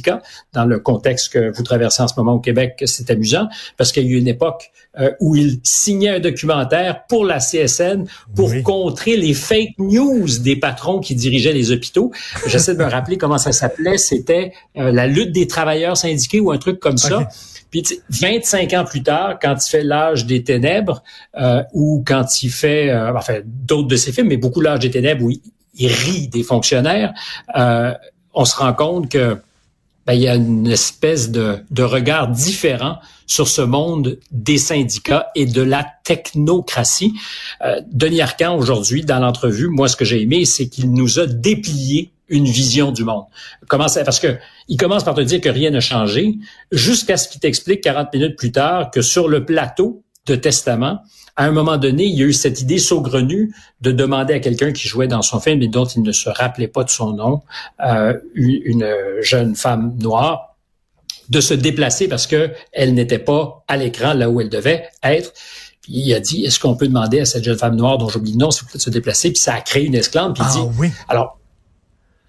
dans 0.53 0.65
le 0.65 0.79
contexte 0.79 1.33
que 1.33 1.55
vous 1.55 1.63
traversez 1.63 2.03
en 2.03 2.09
ce 2.09 2.15
moment 2.17 2.35
au 2.35 2.41
Québec, 2.41 2.83
c'est 2.87 3.11
amusant 3.11 3.49
parce 3.77 3.93
qu'il 3.93 4.05
y 4.05 4.09
a 4.09 4.11
eu 4.11 4.19
une 4.19 4.29
époque 4.29 4.71
euh, 4.99 5.11
où 5.21 5.37
il 5.37 5.59
signait 5.63 6.11
un 6.11 6.21
documentaire 6.21 7.07
pour 7.07 7.25
la 7.25 7.39
CSN 7.39 8.05
pour 8.35 8.53
contrer 8.63 9.17
les 9.17 9.33
fake 9.35 9.79
news 9.79 10.27
des 10.41 10.57
patrons 10.57 11.01
qui 11.01 11.15
dirigeaient 11.15 11.53
les 11.53 11.73
hôpitaux. 11.73 12.13
J'essaie 12.47 12.75
de 12.75 12.79
me 12.79 12.91
rappeler 12.91 13.17
comment 13.17 13.39
ça 13.39 13.53
s'appelait. 13.53 13.99
C'était 13.99 14.53
euh, 14.77 14.93
la 14.93 15.07
lutte 15.07 15.33
des 15.33 15.47
travailleurs 15.47 15.97
syndiqués 15.97 16.41
ou 16.41 16.51
un 16.51 16.59
truc 16.59 16.79
comme 16.79 16.99
ça. 16.99 17.29
Puis 17.71 17.85
25 18.11 18.73
ans 18.75 18.85
plus 18.85 19.03
tard, 19.03 19.39
quand 19.41 19.57
il 19.67 19.71
fait 19.71 19.83
l'âge 19.83 20.27
des 20.27 20.45
ténèbres 20.45 21.03
euh, 21.41 21.63
ou 21.73 22.05
quand 22.07 22.43
il 22.43 22.51
fait, 22.51 22.91
euh, 22.91 23.17
enfin 23.17 23.41
d'autres 23.45 23.89
de 23.89 23.97
ses 23.97 24.13
films, 24.13 24.29
mais 24.29 24.37
beaucoup 24.37 24.61
l'âge 24.61 24.81
des 24.81 24.91
ténèbres 24.91 25.25
où 25.25 25.31
il, 25.31 25.41
il 25.75 25.89
rit 25.91 26.29
des 26.29 26.43
fonctionnaires, 26.43 27.15
on 28.35 28.45
se 28.45 28.57
rend 28.57 28.75
compte 28.75 29.11
que 29.11 29.39
ben, 30.07 30.15
il 30.15 30.23
y 30.23 30.29
a 30.29 30.35
une 30.35 30.67
espèce 30.67 31.31
de, 31.31 31.59
de, 31.71 31.83
regard 31.83 32.29
différent 32.29 32.99
sur 33.27 33.49
ce 33.49 33.63
monde 33.63 34.19
des 34.31 34.59
syndicats 34.59 35.29
et 35.35 35.47
de 35.47 35.63
la 35.63 35.87
technocratie. 36.05 37.15
Euh, 37.65 37.81
Denis 37.93 38.21
Arcand, 38.21 38.57
aujourd'hui, 38.57 39.05
dans 39.05 39.21
l'entrevue, 39.21 39.69
moi, 39.69 39.89
ce 39.89 39.97
que 39.97 40.05
j'ai 40.05 40.23
aimé, 40.23 40.45
c'est 40.45 40.69
qu'il 40.69 40.93
nous 40.93 41.21
a 41.21 41.27
déplié 41.27 42.13
une 42.29 42.47
vision 42.47 42.91
du 42.91 43.05
monde. 43.05 43.25
Comment 43.69 43.89
ça, 43.89 44.03
parce 44.05 44.19
que 44.19 44.39
il 44.69 44.77
commence 44.77 45.05
par 45.05 45.15
te 45.15 45.21
dire 45.21 45.41
que 45.41 45.49
rien 45.49 45.71
n'a 45.71 45.81
changé, 45.81 46.35
jusqu'à 46.73 47.17
ce 47.17 47.29
qu'il 47.29 47.41
t'explique 47.41 47.83
40 47.83 48.13
minutes 48.13 48.37
plus 48.37 48.53
tard 48.53 48.91
que 48.91 49.03
sur 49.03 49.29
le 49.29 49.45
plateau 49.45 50.03
de 50.27 50.35
Testament, 50.35 51.03
à 51.37 51.47
un 51.47 51.51
moment 51.51 51.79
donné, 51.79 52.05
il 52.05 52.19
y 52.19 52.23
a 52.23 52.27
eu 52.27 52.33
cette 52.33 52.61
idée 52.61 52.79
saugrenue 52.79 53.55
de 53.81 53.91
demander 53.91 54.35
à 54.35 54.41
quelqu'un 54.41 54.73
qui 54.73 54.87
jouait 54.87 55.09
dans 55.09 55.23
son 55.23 55.41
film 55.41 55.63
et 55.63 55.69
dont 55.69 55.87
il 55.87 56.03
ne 56.03 56.13
se 56.13 56.29
rappelait 56.29 56.69
pas 56.69 56.85
de 56.85 56.91
son 56.91 57.13
nom, 57.13 57.41
euh, 57.85 58.15
une 58.35 58.87
jeune 59.21 59.55
femme 59.55 59.97
noire, 59.99 60.53
de 61.29 61.41
se 61.41 61.55
déplacer 61.55 62.09
parce 62.09 62.27
que 62.27 62.51
elle 62.73 62.95
n'était 62.95 63.19
pas 63.19 63.65
à 63.69 63.77
l'écran 63.77 64.13
là 64.13 64.29
où 64.29 64.41
elle 64.41 64.51
devait 64.51 64.85
être. 65.03 65.33
Puis 65.81 65.95
il 65.95 66.15
a 66.15 66.21
dit, 66.21 66.45
est-ce 66.45 66.61
qu'on 66.61 66.77
peut 66.77 66.87
demander 66.87 67.21
à 67.21 67.25
cette 67.25 67.43
jeune 67.43 67.59
femme 67.59 67.77
noire 67.77 67.99
dont 67.99 68.09
j'oublie 68.09 68.33
le 68.33 68.39
nom, 68.39 68.51
s'il 68.51 68.63
vous 68.63 68.69
plaît, 68.69 68.79
de 68.79 68.83
se 68.83 68.91
déplacer? 68.91 69.31
Puis 69.31 69.41
ça 69.41 69.55
a 69.55 69.61
créé 69.61 69.85
une 69.85 69.95
esclave. 69.95 70.33
Puis 70.33 70.45
il 70.45 70.49
ah, 70.49 70.53
dit, 70.53 70.79
oui. 70.79 70.91
alors, 71.09 71.39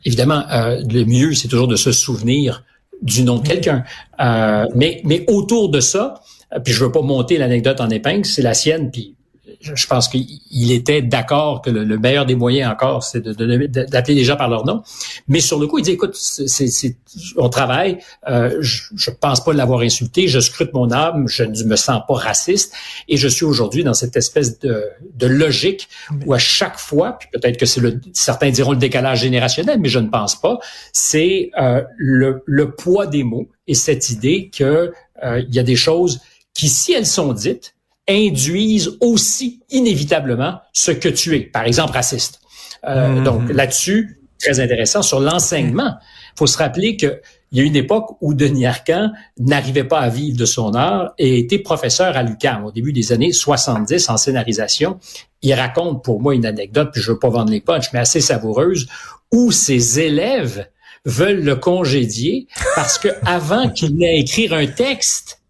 évidemment, 0.05 0.43
euh, 0.51 0.81
le 0.89 1.05
mieux, 1.05 1.33
c'est 1.33 1.47
toujours 1.47 1.67
de 1.67 1.75
se 1.75 1.91
souvenir 1.91 2.63
du 3.01 3.23
nom 3.23 3.37
de 3.37 3.47
quelqu'un. 3.47 3.83
Euh, 4.19 4.65
mais, 4.73 5.01
mais 5.03 5.23
autour 5.27 5.69
de 5.69 5.81
ça, 5.81 6.21
puis 6.63 6.73
je 6.73 6.83
veux 6.83 6.91
pas 6.91 7.01
monter 7.01 7.37
l'anecdote 7.37 7.81
en 7.81 7.89
épingle, 7.89 8.25
c'est 8.25 8.41
la 8.41 8.53
sienne, 8.53 8.91
puis 8.91 9.15
je 9.63 9.87
pense 9.87 10.07
qu'il 10.09 10.71
était 10.71 11.01
d'accord 11.01 11.61
que 11.61 11.69
le, 11.69 11.97
meilleur 11.97 12.25
des 12.25 12.35
moyens 12.35 12.71
encore, 12.71 13.03
c'est 13.03 13.21
d'appeler 13.21 14.15
les 14.15 14.23
gens 14.23 14.35
par 14.35 14.49
leur 14.49 14.65
nom. 14.65 14.83
Mais 15.27 15.39
sur 15.39 15.59
le 15.59 15.67
coup, 15.67 15.79
il 15.79 15.83
dit, 15.83 15.91
écoute, 15.91 16.15
c'est, 16.15 16.97
on 17.37 17.49
travaille, 17.49 17.99
euh, 18.27 18.57
je, 18.59 18.83
je 18.95 19.09
pense 19.09 19.43
pas 19.43 19.53
l'avoir 19.53 19.81
insulté, 19.81 20.27
je 20.27 20.39
scrute 20.39 20.73
mon 20.73 20.91
âme, 20.91 21.27
je 21.27 21.43
ne 21.43 21.63
me 21.63 21.75
sens 21.75 22.01
pas 22.07 22.15
raciste, 22.15 22.73
et 23.07 23.17
je 23.17 23.27
suis 23.27 23.45
aujourd'hui 23.45 23.83
dans 23.83 23.93
cette 23.93 24.17
espèce 24.17 24.59
de, 24.59 24.85
de 25.15 25.27
logique 25.27 25.87
où 26.25 26.33
à 26.33 26.39
chaque 26.39 26.77
fois, 26.77 27.17
puis 27.19 27.29
peut-être 27.31 27.57
que 27.57 27.65
c'est 27.65 27.81
le, 27.81 28.01
certains 28.13 28.49
diront 28.49 28.71
le 28.71 28.77
décalage 28.77 29.21
générationnel, 29.21 29.79
mais 29.79 29.89
je 29.89 29.99
ne 29.99 30.09
pense 30.09 30.39
pas, 30.39 30.59
c'est 30.91 31.51
euh, 31.59 31.83
le, 31.97 32.43
le, 32.45 32.71
poids 32.71 33.07
des 33.07 33.23
mots 33.23 33.47
et 33.67 33.75
cette 33.75 34.09
idée 34.09 34.49
que 34.55 34.91
euh, 35.23 35.43
y 35.49 35.59
a 35.59 35.63
des 35.63 35.75
choses 35.75 36.19
qui, 36.53 36.69
si 36.69 36.93
elles 36.93 37.05
sont 37.05 37.33
dites, 37.33 37.75
induisent 38.07 38.97
aussi 38.99 39.61
inévitablement 39.69 40.59
ce 40.73 40.91
que 40.91 41.09
tu 41.09 41.35
es. 41.35 41.41
Par 41.41 41.63
exemple, 41.63 41.93
raciste. 41.93 42.41
Euh, 42.85 43.07
mm-hmm. 43.07 43.23
Donc 43.23 43.49
là-dessus, 43.49 44.19
très 44.39 44.59
intéressant. 44.59 45.01
Sur 45.01 45.19
l'enseignement, 45.19 45.95
il 46.35 46.37
faut 46.37 46.47
se 46.47 46.57
rappeler 46.57 46.97
que 46.97 47.21
il 47.53 47.59
y 47.59 47.61
a 47.61 47.65
une 47.65 47.75
époque 47.75 48.17
où 48.19 48.33
Denis 48.33 48.65
Arcand 48.65 49.11
n'arrivait 49.37 49.83
pas 49.83 49.99
à 49.99 50.09
vivre 50.09 50.35
de 50.35 50.45
son 50.45 50.73
art 50.73 51.13
et 51.19 51.37
était 51.37 51.59
professeur 51.59 52.17
à 52.17 52.23
l'UQAM 52.23 52.65
au 52.65 52.71
début 52.71 52.93
des 52.93 53.13
années 53.13 53.31
70 53.31 54.09
en 54.09 54.17
scénarisation. 54.17 54.97
Il 55.43 55.53
raconte 55.53 56.03
pour 56.03 56.19
moi 56.19 56.33
une 56.33 56.47
anecdote, 56.47 56.89
puis 56.91 56.99
je 56.99 57.11
veux 57.11 57.19
pas 57.19 57.29
vendre 57.29 57.51
les 57.51 57.61
punchs, 57.61 57.93
mais 57.93 57.99
assez 57.99 58.21
savoureuse, 58.21 58.87
où 59.31 59.51
ses 59.51 59.99
élèves 59.99 60.67
veulent 61.05 61.43
le 61.43 61.55
congédier 61.55 62.47
parce 62.75 62.97
que 62.97 63.09
avant 63.25 63.69
qu'il 63.69 63.97
n'ait 63.97 64.19
écrire 64.19 64.53
un 64.53 64.65
texte, 64.65 65.42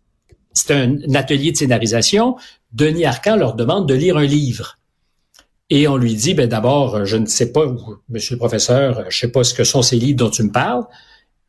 c'est 0.54 0.72
un, 0.72 0.98
atelier 1.14 1.52
de 1.52 1.58
scénarisation. 1.58 2.36
Denis 2.72 3.06
Arcan 3.06 3.36
leur 3.36 3.56
demande 3.56 3.88
de 3.88 3.94
lire 3.94 4.18
un 4.18 4.26
livre. 4.26 4.78
Et 5.70 5.88
on 5.88 5.98
lui 5.98 6.14
dit, 6.16 6.34
ben 6.34 6.48
d'abord, 6.48 7.06
je 7.06 7.18
ne 7.18 7.26
sais 7.26 7.52
pas, 7.52 7.66
monsieur 8.10 8.36
le 8.36 8.40
professeur, 8.40 9.06
je 9.10 9.18
sais 9.18 9.30
pas 9.30 9.44
ce 9.44 9.54
que 9.54 9.64
sont 9.64 9.82
ces 9.82 9.96
livres 9.96 10.18
dont 10.18 10.30
tu 10.30 10.44
me 10.44 10.52
parles. 10.52 10.84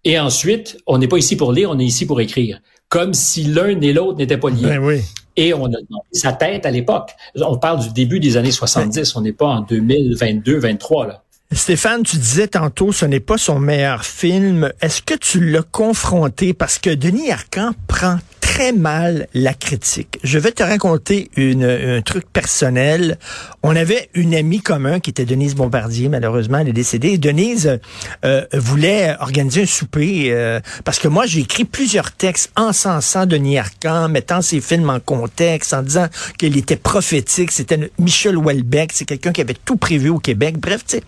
Et 0.04 0.18
ensuite, 0.18 0.78
on 0.86 0.98
n'est 0.98 1.08
pas 1.08 1.18
ici 1.18 1.36
pour 1.36 1.52
lire, 1.52 1.70
on 1.70 1.78
est 1.78 1.84
ici 1.84 2.06
pour 2.06 2.20
écrire. 2.20 2.60
Comme 2.88 3.14
si 3.14 3.44
l'un 3.44 3.80
et 3.80 3.92
l'autre 3.92 4.18
n'étaient 4.18 4.38
pas 4.38 4.50
liés. 4.50 4.62
Ben 4.62 4.78
oui. 4.78 5.00
Et 5.36 5.52
on 5.52 5.64
a 5.64 5.68
demandé 5.68 6.06
sa 6.12 6.32
tête 6.32 6.64
à 6.64 6.70
l'époque. 6.70 7.10
On 7.36 7.58
parle 7.58 7.80
du 7.80 7.92
début 7.92 8.20
des 8.20 8.36
années 8.36 8.52
70, 8.52 9.16
on 9.16 9.22
n'est 9.22 9.32
pas 9.32 9.46
en 9.46 9.60
2022, 9.62 10.58
23 10.58 11.06
là. 11.06 11.24
Stéphane, 11.52 12.02
tu 12.02 12.16
disais 12.16 12.48
tantôt, 12.48 12.90
ce 12.90 13.04
n'est 13.04 13.20
pas 13.20 13.38
son 13.38 13.60
meilleur 13.60 14.04
film. 14.04 14.72
Est-ce 14.80 15.02
que 15.02 15.14
tu 15.14 15.50
l'as 15.50 15.62
confronté? 15.62 16.52
Parce 16.52 16.78
que 16.78 16.90
Denis 16.90 17.30
Arcand 17.30 17.72
prend 17.86 18.18
très 18.54 18.70
mal 18.70 19.26
la 19.34 19.52
critique. 19.52 20.20
Je 20.22 20.38
vais 20.38 20.52
te 20.52 20.62
raconter 20.62 21.28
une, 21.36 21.64
un 21.64 22.02
truc 22.02 22.24
personnel. 22.32 23.18
On 23.64 23.74
avait 23.74 24.10
une 24.14 24.32
amie 24.32 24.60
commune 24.60 25.00
qui 25.00 25.10
était 25.10 25.24
Denise 25.24 25.56
Bombardier, 25.56 26.08
malheureusement, 26.08 26.58
elle 26.58 26.68
est 26.68 26.72
décédée. 26.72 27.08
Et 27.08 27.18
Denise 27.18 27.80
euh, 28.24 28.44
voulait 28.52 29.16
organiser 29.18 29.62
un 29.62 29.66
souper 29.66 30.26
euh, 30.28 30.60
parce 30.84 31.00
que 31.00 31.08
moi, 31.08 31.26
j'ai 31.26 31.40
écrit 31.40 31.64
plusieurs 31.64 32.12
textes 32.12 32.52
encensant 32.54 33.26
Denis 33.26 33.58
Arcand, 33.58 34.08
mettant 34.08 34.40
ses 34.40 34.60
films 34.60 34.88
en 34.88 35.00
contexte, 35.00 35.74
en 35.74 35.82
disant 35.82 36.06
qu'il 36.38 36.56
était 36.56 36.76
prophétique. 36.76 37.50
C'était 37.50 37.90
Michel 37.98 38.36
Houellebecq, 38.36 38.92
c'est 38.92 39.04
quelqu'un 39.04 39.32
qui 39.32 39.40
avait 39.40 39.56
tout 39.64 39.76
prévu 39.76 40.10
au 40.10 40.20
Québec. 40.20 40.58
Bref, 40.58 40.84
tu 40.86 40.98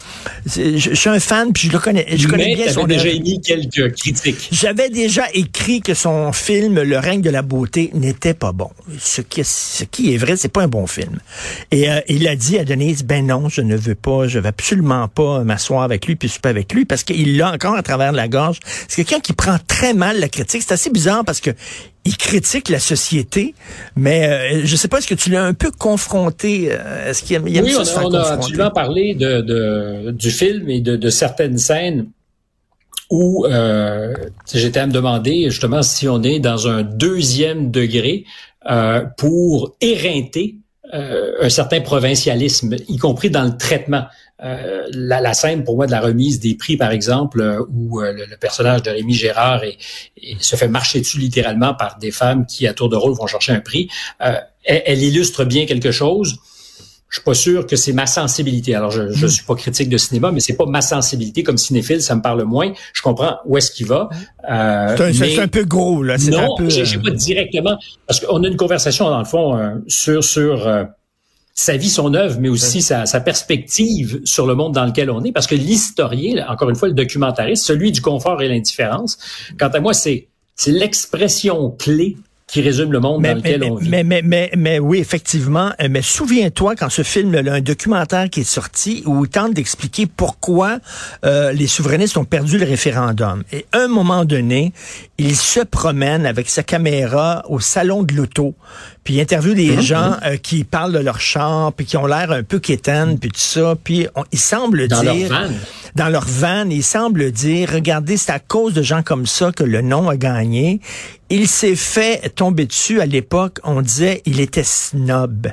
sais, 0.47 0.79
je, 0.79 0.95
suis 0.95 1.11
un 1.11 1.21
fan, 1.21 1.53
puis 1.53 1.69
je 1.69 1.73
le 1.73 1.79
connais. 1.79 2.09
Je 2.17 2.27
connais 2.27 2.57
bien 2.57 2.73
son 2.73 2.89
déjà 2.89 3.09
émis 3.09 3.41
quelques 3.41 3.95
critiques. 3.95 4.49
J'avais 4.51 4.91
déjà 4.91 5.27
écrit 5.33 5.81
que 5.81 5.95
son 5.95 6.33
film 6.33 6.83
Le 6.83 6.99
règne 6.99 7.21
de 7.21 7.31
la 7.31 7.36
beauté 7.43 7.91
n'était 7.95 8.35
pas 8.35 8.53
bon. 8.53 8.71
Ce 8.99 9.21
qui, 9.21 9.43
ce 9.45 9.85
qui 9.85 10.15
est 10.15 10.17
vrai, 10.17 10.37
c'est 10.37 10.49
pas 10.49 10.63
un 10.63 10.69
bon 10.69 10.87
film. 10.87 11.19
Et 11.71 11.91
euh, 11.91 12.01
il 12.09 12.27
a 12.29 12.37
dit 12.37 12.59
à 12.59 12.65
Denise, 12.65 13.05
ben 13.05 13.27
non, 13.27 13.49
je 13.49 13.61
ne 13.61 13.77
veux 13.77 13.95
pas, 13.95 14.27
je 14.27 14.39
vais 14.39 14.49
absolument 14.49 15.09
pas 15.09 15.45
m'asseoir 15.45 15.83
avec 15.83 16.07
lui 16.07 16.17
puis 16.17 16.29
souper 16.29 16.49
avec 16.49 16.73
lui 16.73 16.85
parce 16.85 17.05
qu'il 17.05 17.37
l'a 17.37 17.53
encore 17.53 17.75
à 17.75 17.83
travers 17.83 18.13
la 18.13 18.29
gorge. 18.29 18.61
C'est 18.89 19.05
quelqu'un 19.05 19.21
qui 19.21 19.33
prend 19.33 19.57
très 19.67 19.95
mal 19.95 20.21
la 20.21 20.29
critique. 20.29 20.63
C'est 20.63 20.75
assez 20.75 20.91
bizarre 20.91 21.25
parce 21.25 21.41
que 21.41 21.51
il 22.07 22.17
critique 22.17 22.69
la 22.69 22.79
société, 22.79 23.55
mais 23.97 24.29
euh, 24.29 24.61
je 24.65 24.77
sais 24.77 24.87
pas, 24.87 24.99
est-ce 24.99 25.09
que 25.09 25.15
tu 25.15 25.29
l'as 25.31 25.45
un 25.45 25.55
peu 25.55 25.73
confronté? 25.73 26.69
Euh, 26.71 27.11
est-ce 27.11 27.23
qu'il 27.25 27.33
y 27.33 27.37
a, 27.37 27.63
oui, 27.63 27.75
on, 27.77 28.15
a, 28.15 28.33
absolument 28.33 28.71
parlé 28.71 29.15
de, 29.15 29.41
de, 29.41 30.13
du 30.13 30.31
film 30.31 30.71
et 30.71 30.81
de, 30.81 30.95
de 30.95 31.11
certaines 31.11 31.59
scènes 31.59 32.07
où 33.11 33.47
euh, 33.47 34.15
j'étais 34.53 34.81
à 34.81 34.87
me 34.87 34.93
demander 34.93 35.45
justement 35.51 35.83
si 35.83 36.09
on 36.09 36.23
est 36.23 36.41
dans 36.41 36.69
un 36.69 36.83
deuxième 36.83 37.71
degré 37.71 38.25
euh, 38.69 39.05
pour 39.17 39.77
éreinter 39.81 40.57
euh, 40.95 41.33
un 41.41 41.49
certain 41.49 41.81
provincialisme, 41.81 42.77
y 42.89 42.97
compris 42.97 43.29
dans 43.31 43.45
le 43.45 43.57
traitement. 43.57 44.05
Euh, 44.45 44.87
la, 44.93 45.21
la, 45.21 45.35
scène 45.35 45.65
pour 45.65 45.77
moi 45.77 45.87
de 45.87 45.91
la 45.91 46.01
remise 46.01 46.39
des 46.39 46.55
prix, 46.55 46.77
par 46.77 46.93
exemple, 46.93 47.41
euh, 47.41 47.65
où 47.75 48.01
le, 48.01 48.37
personnage 48.37 48.83
de 48.83 48.91
Rémi 48.91 49.15
Gérard 49.15 49.63
se 50.39 50.57
fait 50.57 50.69
marcher 50.69 51.01
dessus 51.01 51.19
littéralement 51.19 51.75
par 51.75 51.99
des 51.99 52.13
femmes 52.13 52.47
qui, 52.47 52.69
à 52.69 52.75
tour 52.75 52.89
de 52.89 52.97
rôle, 52.97 53.15
vont 53.15 53.27
chercher 53.27 53.53
un 53.53 53.61
prix, 53.61 53.89
elle, 54.21 54.43
elle, 54.65 55.03
illustre 55.03 55.45
bien 55.45 55.67
quelque 55.67 55.91
chose 55.91 56.37
je 57.17 57.21
suis 57.21 57.25
pas 57.25 57.35
sûr 57.35 57.67
que 57.67 57.77
c'est 57.77 57.95
ma 57.95 58.07
sensibilité. 58.07 58.75
Alors, 58.75 58.91
je, 58.91 59.11
je 59.11 59.25
hmm. 59.25 59.29
suis 59.31 59.45
pas 59.45 59.55
critique 59.55 59.89
de 59.89 59.97
cinéma, 59.97 60.33
mais 60.33 60.41
c'est 60.41 60.57
pas 60.57 60.67
ma 60.67 60.83
sensibilité 60.83 61.43
comme 61.43 61.57
cinéphile, 61.57 62.03
ça 62.03 62.15
me 62.15 62.21
parle 62.21 62.43
moins. 62.45 62.73
Je 62.93 63.01
comprends 63.01 63.39
où 63.47 63.57
est-ce 63.57 63.71
qu'il 63.71 63.87
va. 63.87 64.11
Euh, 64.51 65.13
c'est 65.15 65.39
un, 65.41 65.49
peu 65.49 65.65
gros, 65.65 66.03
là. 66.03 66.19
Non, 66.31 66.57
je 66.69 66.85
j'ai 66.85 66.99
pas 66.99 67.11
directement, 67.11 67.79
parce 68.07 68.21
qu'on 68.21 68.45
a 68.45 68.47
une 68.47 68.57
conversation 68.57 69.09
dans 69.09 69.19
le 69.19 69.25
fond 69.25 69.57
euh, 69.57 69.77
sur 69.89 70.23
sur 70.23 70.69
euh, 70.69 70.85
sa 71.55 71.79
vie, 71.79 71.89
son 71.89 72.13
œuvre, 72.13 72.37
mais 72.39 72.51
aussi 72.51 72.83
sa, 72.83 73.07
sa, 73.07 73.21
perspective 73.21 74.21
sur 74.25 74.47
le 74.47 74.55
monde 74.55 74.75
dans 74.75 74.85
lequel 74.85 75.11
on 75.11 75.25
est. 75.25 75.33
Parce 75.33 75.47
que 75.47 75.55
l'historien, 75.55 76.45
encore 76.51 76.69
une 76.69 76.77
fois, 76.77 76.89
le 76.89 76.95
documentariste, 76.95 77.65
celui 77.65 77.93
du 77.93 78.03
confort 78.03 78.43
et 78.43 78.49
l'indifférence, 78.49 79.17
quant 79.59 79.69
à 79.69 79.81
moi, 79.81 79.95
c'est 79.95 80.29
c'est 80.55 80.73
l'expression 80.73 81.71
clé 81.71 82.17
qui 82.47 82.63
résume 82.63 82.93
le 82.93 83.01
monde 83.01 83.23
dans 83.25 83.35
lequel 83.35 83.65
on 83.65 83.75
vit. 83.75 83.89
Mais, 83.89 84.05
mais, 84.05 84.23
mais, 84.23 84.53
mais 84.57 84.79
oui, 84.79 84.99
effectivement. 84.99 85.73
Euh, 85.83 85.89
mais 85.91 86.03
souviens-toi 86.03 86.77
quand 86.77 86.89
ce 86.91 87.03
film-là, 87.03 87.55
un 87.55 87.61
documentaire 87.61 88.31
qui 88.31 88.41
est 88.41 88.45
sorti 88.45 89.03
où 89.05 89.25
il 89.25 89.31
tente 89.31 89.55
d'expliquer 89.55 90.07
pourquoi 90.07 90.79
euh, 91.25 91.53
les 91.53 91.67
souverainistes 91.67 92.17
ont 92.17 92.25
perdu 92.25 92.59
le 92.59 92.65
référendum. 92.65 93.43
Et 93.51 93.67
à 93.73 93.81
un 93.81 93.89
moment 93.89 94.25
donné, 94.25 94.73
il 95.19 95.35
se 95.35 95.61
promène 95.61 96.25
avec 96.25 96.49
sa 96.49 96.63
caméra 96.63 97.43
au 97.49 97.59
salon 97.59 98.05
de 98.05 98.15
l'auto, 98.15 98.55
puis 99.03 99.15
il 99.15 99.21
interviewe 99.21 99.55
des 99.55 99.77
mhm. 99.77 99.81
gens 99.81 100.17
euh, 100.25 100.37
qui 100.37 100.63
parlent 100.63 100.93
de 100.93 101.01
leur 101.01 101.21
char, 101.21 101.73
puis 101.73 101.85
qui 101.85 101.97
ont 101.97 102.07
l'air 102.07 102.31
un 102.31 102.45
peu 102.45 102.61
quétaines, 102.61 103.19
puis 103.19 103.31
tout 103.31 103.41
ça. 103.41 103.75
Puis 103.83 104.07
il 104.31 104.39
semble 104.39 104.87
dans 104.87 105.01
dire... 105.01 105.31
Leur 105.31 105.49
van. 105.49 105.55
Dans 105.95 106.09
leur 106.09 106.27
van. 106.27 106.69
Il 106.69 106.83
semble 106.83 107.33
dire, 107.33 107.71
regardez, 107.73 108.17
c'est 108.17 108.33
à 108.33 108.39
cause 108.39 108.75
de 108.75 108.83
gens 108.83 109.03
comme 109.03 109.27
ça 109.27 109.51
que 109.51 109.65
le 109.65 109.81
non 109.81 110.09
a 110.09 110.17
gagné. 110.17 110.81
Il 111.29 111.49
s'est 111.49 111.75
fait 111.75 112.29
tomber 112.35 112.67
dessus 112.67 113.01
à 113.01 113.07
l'époque. 113.07 113.59
On 113.65 113.83
disait 113.83 114.23
il 114.27 114.41
était 114.41 114.63
snob. 114.63 115.49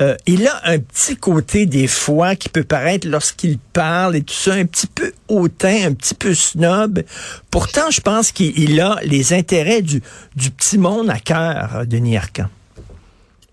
Euh, 0.00 0.16
il 0.26 0.46
a 0.46 0.60
un 0.64 0.78
petit 0.78 1.16
côté 1.16 1.66
des 1.66 1.88
fois 1.88 2.36
qui 2.36 2.48
peut 2.48 2.62
paraître 2.62 3.08
lorsqu'il 3.08 3.58
parle 3.58 4.14
et 4.14 4.22
tout 4.22 4.34
ça 4.34 4.54
un 4.54 4.64
petit 4.64 4.86
peu 4.86 5.12
hautain, 5.26 5.88
un 5.88 5.92
petit 5.92 6.14
peu 6.14 6.34
snob. 6.34 7.02
Pourtant, 7.50 7.90
je 7.90 8.00
pense 8.00 8.30
qu'il 8.30 8.80
a 8.80 9.00
les 9.02 9.32
intérêts 9.32 9.82
du, 9.82 10.00
du 10.36 10.50
petit 10.50 10.78
monde 10.78 11.10
à 11.10 11.18
cœur, 11.18 11.84
Denis 11.84 12.16
Arcan. 12.16 12.48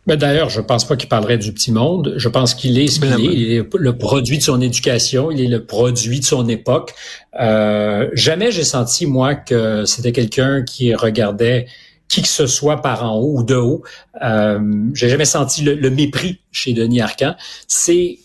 Ben 0.08 0.18
D'ailleurs, 0.18 0.50
je 0.50 0.62
pense 0.62 0.86
pas 0.86 0.96
qu'il 0.96 1.10
parlerait 1.10 1.38
du 1.38 1.52
petit 1.52 1.72
monde. 1.72 2.14
Je 2.18 2.30
pense 2.30 2.54
qu'il 2.54 2.78
est 2.80 2.88
ce 2.88 3.00
qu'il 3.00 3.12
est. 3.12 3.34
Il 3.34 3.52
est 3.54 3.68
le 3.76 3.98
produit 3.98 4.38
de 4.38 4.44
son 4.44 4.62
éducation. 4.62 5.32
Il 5.32 5.42
est 5.42 5.48
le 5.48 5.66
produit 5.66 6.20
de 6.20 6.26
son 6.26 6.48
époque. 6.48 6.94
Euh, 7.40 8.10
jamais 8.14 8.52
j'ai 8.52 8.64
senti, 8.64 9.08
moi, 9.08 9.34
que 9.34 9.86
c'était 9.86 10.12
quelqu'un 10.12 10.64
qui 10.64 10.94
regardait 10.94 11.66
qui 12.08 12.22
que 12.22 12.28
ce 12.28 12.46
soit 12.46 12.82
par 12.82 13.04
en 13.04 13.18
haut 13.18 13.40
ou 13.40 13.44
de 13.44 13.56
haut. 13.56 13.84
Euh, 14.22 14.60
j'ai 14.94 15.10
jamais 15.10 15.26
senti 15.26 15.64
le, 15.64 15.90
mépris 15.90 16.40
chez 16.52 16.74
Denis 16.74 17.02
Arcan. 17.02 17.36
C'est... 17.68 18.20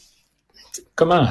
Comment? 0.95 1.29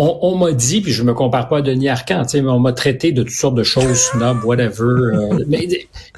On, 0.00 0.36
m'a 0.36 0.52
dit, 0.52 0.80
puis 0.80 0.92
je 0.92 1.02
me 1.02 1.14
compare 1.14 1.48
pas 1.48 1.58
à 1.58 1.62
Denis 1.62 1.88
Arcan, 1.88 2.22
mais 2.32 2.40
on 2.40 2.58
m'a 2.58 2.72
traité 2.72 3.12
de 3.12 3.22
toutes 3.22 3.32
sortes 3.32 3.54
de 3.54 3.62
choses, 3.62 3.98
snob, 4.12 4.44
whatever. 4.44 4.84
Euh, 4.84 5.44
mais, 5.46 5.68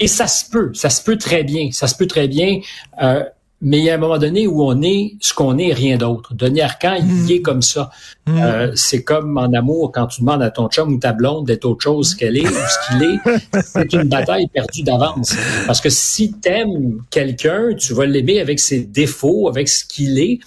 et 0.00 0.06
ça 0.06 0.26
se 0.26 0.48
peut, 0.48 0.70
ça 0.74 0.90
se 0.90 1.02
peut 1.02 1.16
très 1.16 1.42
bien, 1.42 1.70
ça 1.72 1.86
se 1.86 1.96
peut 1.96 2.06
très 2.06 2.28
bien. 2.28 2.60
Euh, 3.02 3.24
mais 3.64 3.78
il 3.78 3.84
y 3.84 3.90
a 3.90 3.94
un 3.94 3.98
moment 3.98 4.18
donné 4.18 4.48
où 4.48 4.64
on 4.64 4.82
est 4.82 5.14
ce 5.20 5.32
qu'on 5.32 5.56
est, 5.56 5.72
rien 5.72 5.96
d'autre. 5.96 6.34
Denis 6.34 6.62
Arcan, 6.62 6.96
il 6.98 7.04
hmm. 7.04 7.30
est 7.30 7.42
comme 7.42 7.62
ça. 7.62 7.90
Hmm. 8.26 8.38
Euh, 8.38 8.72
c'est 8.74 9.04
comme 9.04 9.38
en 9.38 9.52
amour, 9.52 9.92
quand 9.92 10.08
tu 10.08 10.20
demandes 10.20 10.42
à 10.42 10.50
ton 10.50 10.68
chum 10.68 10.94
ou 10.94 10.98
ta 10.98 11.12
blonde 11.12 11.46
d'être 11.46 11.64
autre 11.64 11.82
chose 11.82 12.16
qu'elle 12.16 12.36
est 12.36 12.46
ou 12.46 12.50
ce 12.50 12.88
qu'il 12.88 13.02
est, 13.04 13.62
c'est 13.64 13.92
une 13.92 14.08
bataille 14.08 14.48
perdue 14.48 14.82
d'avance. 14.82 15.36
Parce 15.66 15.80
que 15.80 15.90
si 15.90 16.32
t'aimes 16.32 17.02
quelqu'un, 17.10 17.74
tu 17.78 17.94
vas 17.94 18.04
l'aimer 18.04 18.40
avec 18.40 18.58
ses 18.58 18.80
défauts, 18.80 19.48
avec 19.48 19.68
ce 19.68 19.84
qu'il 19.84 20.18
est. 20.18 20.40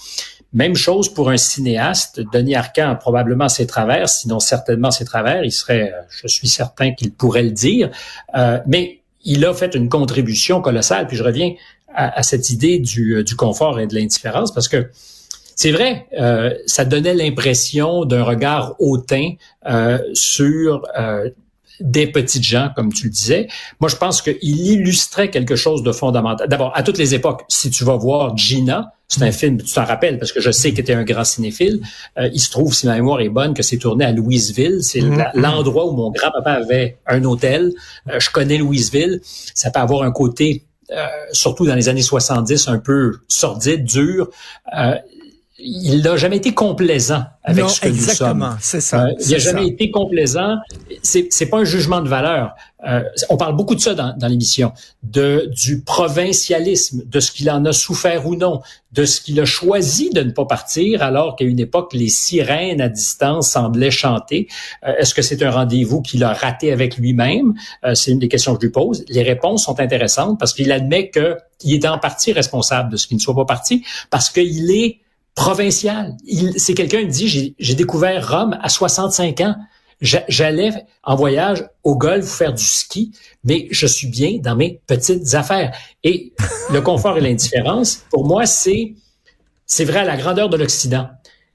Même 0.56 0.76
chose 0.76 1.14
pour 1.14 1.30
un 1.30 1.38
cinéaste. 1.38 2.22
Denis 2.34 2.56
Arcan 2.56 2.90
a 2.90 2.96
probablement 2.96 3.48
ses 3.48 3.68
travers, 3.68 4.10
sinon 4.10 4.40
certainement 4.40 4.90
ses 4.90 5.06
travers. 5.06 5.44
Il 5.44 5.52
serait, 5.52 5.94
euh, 5.94 6.02
je 6.10 6.28
suis 6.28 6.48
certain 6.48 6.94
qu'il 6.94 7.12
pourrait 7.12 7.44
le 7.44 7.52
dire. 7.52 7.92
Euh, 8.36 8.60
mais 8.66 9.02
il 9.24 9.46
a 9.46 9.54
fait 9.54 9.76
une 9.76 9.90
contribution 9.90 10.62
colossale. 10.62 11.06
Puis 11.06 11.18
je 11.18 11.24
reviens 11.24 11.54
à, 11.94 12.24
cette 12.24 12.50
idée 12.50 12.80
du, 12.80 13.24
du, 13.24 13.36
confort 13.36 13.80
et 13.80 13.88
de 13.88 13.96
l'indifférence 13.96 14.54
parce 14.54 14.68
que 14.68 14.90
c'est 15.56 15.72
vrai, 15.72 16.08
euh, 16.20 16.54
ça 16.66 16.84
donnait 16.84 17.14
l'impression 17.14 18.04
d'un 18.04 18.24
regard 18.24 18.76
hautain 18.80 19.32
euh, 19.66 20.00
sur 20.14 20.86
euh, 21.00 21.30
des 21.80 22.08
petites 22.08 22.44
gens, 22.44 22.70
comme 22.76 22.92
tu 22.92 23.06
le 23.06 23.10
disais. 23.10 23.48
Moi, 23.80 23.90
je 23.90 23.96
pense 23.96 24.22
qu'il 24.22 24.38
illustrait 24.42 25.30
quelque 25.30 25.56
chose 25.56 25.82
de 25.82 25.94
fondamental. 25.94 26.50
D'abord, 26.50 26.74
à 26.76 26.84
toutes 26.84 26.98
les 26.98 27.16
époques, 27.16 27.44
si 27.48 27.70
tu 27.70 27.86
vas 27.86 27.96
voir 27.96 28.36
Gina, 28.36 28.95
c'est 29.08 29.24
un 29.24 29.32
film, 29.32 29.62
tu 29.62 29.74
t'en 29.74 29.86
rappelles, 29.86 30.18
parce 30.18 30.32
que 30.32 30.42
je 30.42 30.52
sais 30.52 30.74
que 30.74 30.82
tu 30.82 30.92
es 30.92 30.96
un 30.96 31.04
grand 31.04 31.24
cinéphile. 31.24 31.82
Euh, 32.18 32.30
il 32.34 32.40
se 32.40 32.50
trouve, 32.50 32.74
si 32.74 32.88
ma 32.88 32.96
mémoire 32.96 33.22
est 33.22 33.30
bonne, 33.30 33.54
que 33.54 33.64
c'est 33.64 33.78
tourné 33.78 34.06
à 34.06 34.12
Louisville. 34.12 34.80
C'est 34.82 35.00
mm-hmm. 35.00 35.32
l'endroit 35.36 35.88
où 35.88 35.92
mon 35.92 36.12
grand-papa 36.12 36.54
avait 36.54 36.98
un 37.06 37.24
hôtel. 37.24 37.74
Euh, 38.10 38.20
je 38.20 38.30
connais 38.32 38.58
Louisville. 38.58 39.22
Ça 39.24 39.70
peut 39.70 39.80
avoir 39.80 40.04
un 40.04 40.12
côté, 40.12 40.66
euh, 40.92 41.06
surtout 41.32 41.66
dans 41.66 41.76
les 41.76 41.88
années 41.88 42.02
70, 42.02 42.68
un 42.68 42.80
peu 42.80 43.20
sordide, 43.28 43.86
dur 43.86 44.30
il 45.58 46.02
n'a 46.02 46.18
jamais 46.18 46.38
été 46.38 46.54
complaisant 46.54 47.24
avec 47.44 47.70
ce 47.70 47.80
que 47.80 47.88
nous 47.88 47.96
sommes. 47.96 48.58
c'est 48.60 48.82
ça. 48.82 49.06
Euh, 49.06 49.14
il 49.22 49.32
n'a 49.32 49.38
jamais 49.38 49.68
été 49.68 49.90
complaisant. 49.90 50.58
C'est, 51.02 51.28
c'est 51.30 51.46
pas 51.46 51.60
un 51.60 51.64
jugement 51.64 52.02
de 52.02 52.10
valeur. 52.10 52.56
Euh, 52.86 53.04
on 53.30 53.38
parle 53.38 53.56
beaucoup 53.56 53.74
de 53.74 53.80
ça 53.80 53.94
dans, 53.94 54.16
dans, 54.18 54.28
l'émission, 54.28 54.74
de 55.04 55.50
du 55.56 55.82
provincialisme, 55.82 57.04
de 57.06 57.20
ce 57.22 57.32
qu'il 57.32 57.50
en 57.50 57.64
a 57.64 57.72
souffert 57.72 58.28
ou 58.28 58.36
non, 58.36 58.62
de 58.92 59.06
ce 59.06 59.22
qu'il 59.22 59.40
a 59.40 59.46
choisi 59.46 60.10
de 60.10 60.22
ne 60.22 60.32
pas 60.32 60.46
partir, 60.46 61.02
alors 61.02 61.38
qu'à 61.38 61.46
une 61.46 61.60
époque 61.60 61.94
les 61.94 62.10
sirènes 62.10 62.82
à 62.82 62.90
distance 62.90 63.52
semblaient 63.52 63.92
chanter. 63.92 64.50
Euh, 64.86 64.94
est-ce 65.00 65.14
que 65.14 65.22
c'est 65.22 65.42
un 65.42 65.52
rendez-vous 65.52 66.02
qu'il 66.02 66.24
a 66.26 66.34
raté 66.34 66.74
avec 66.74 66.98
lui-même? 66.98 67.54
C'est 67.94 68.12
une 68.12 68.20
des 68.20 68.28
questions 68.28 68.54
que 68.56 68.62
je 68.62 68.68
lui 68.68 68.74
pose. 68.74 69.06
Les 69.08 69.24
réponses 69.24 69.64
sont 69.64 69.80
intéressantes 69.80 70.38
parce 70.38 70.54
qu'il 70.54 70.72
admet 70.74 71.10
que 71.10 71.38
il 71.64 71.74
est 71.74 71.88
en 71.88 71.98
partie 71.98 72.34
responsable 72.34 72.92
de 72.92 72.98
ce 72.98 73.08
qu'il 73.08 73.16
ne 73.16 73.22
soit 73.22 73.36
pas 73.36 73.46
parti, 73.46 73.84
parce 74.10 74.30
qu'il 74.30 74.70
est 74.70 75.00
provincial. 75.36 76.16
C'est 76.58 76.74
quelqu'un 76.74 77.02
qui 77.02 77.08
dit, 77.08 77.56
j'ai 77.60 77.76
découvert 77.76 78.28
Rome 78.28 78.58
à 78.62 78.70
65 78.70 79.42
ans. 79.42 79.56
J'allais 80.02 80.72
en 81.04 81.16
voyage 81.16 81.66
au 81.84 81.96
golf 81.96 82.26
faire 82.26 82.54
du 82.54 82.64
ski, 82.64 83.12
mais 83.44 83.68
je 83.72 83.88
suis 83.88 84.08
bien 84.08 84.40
dans 84.40 84.56
mes 84.56 84.82
petites 84.88 85.36
affaires. 85.36 85.76
Et 86.04 86.34
le 86.72 86.82
confort 86.82 87.18
et 87.18 87.22
l'indifférence, 87.22 88.04
pour 88.10 88.26
moi, 88.26 88.46
c'est 88.46 88.94
c'est 89.68 89.86
vrai 89.86 90.06
la 90.06 90.16
grandeur 90.16 90.50
de 90.50 90.58
l'Occident. 90.58 91.10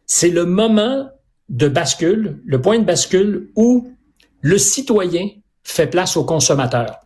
C'est 0.06 0.30
le 0.30 0.44
moment 0.44 1.08
de 1.48 1.68
bascule, 1.68 2.40
le 2.44 2.60
point 2.60 2.78
de 2.78 2.84
bascule 2.84 3.50
où 3.54 3.92
le 4.40 4.58
citoyen 4.58 5.28
fait 5.62 5.86
place 5.86 6.16
au 6.16 6.24
consommateur. 6.24 7.00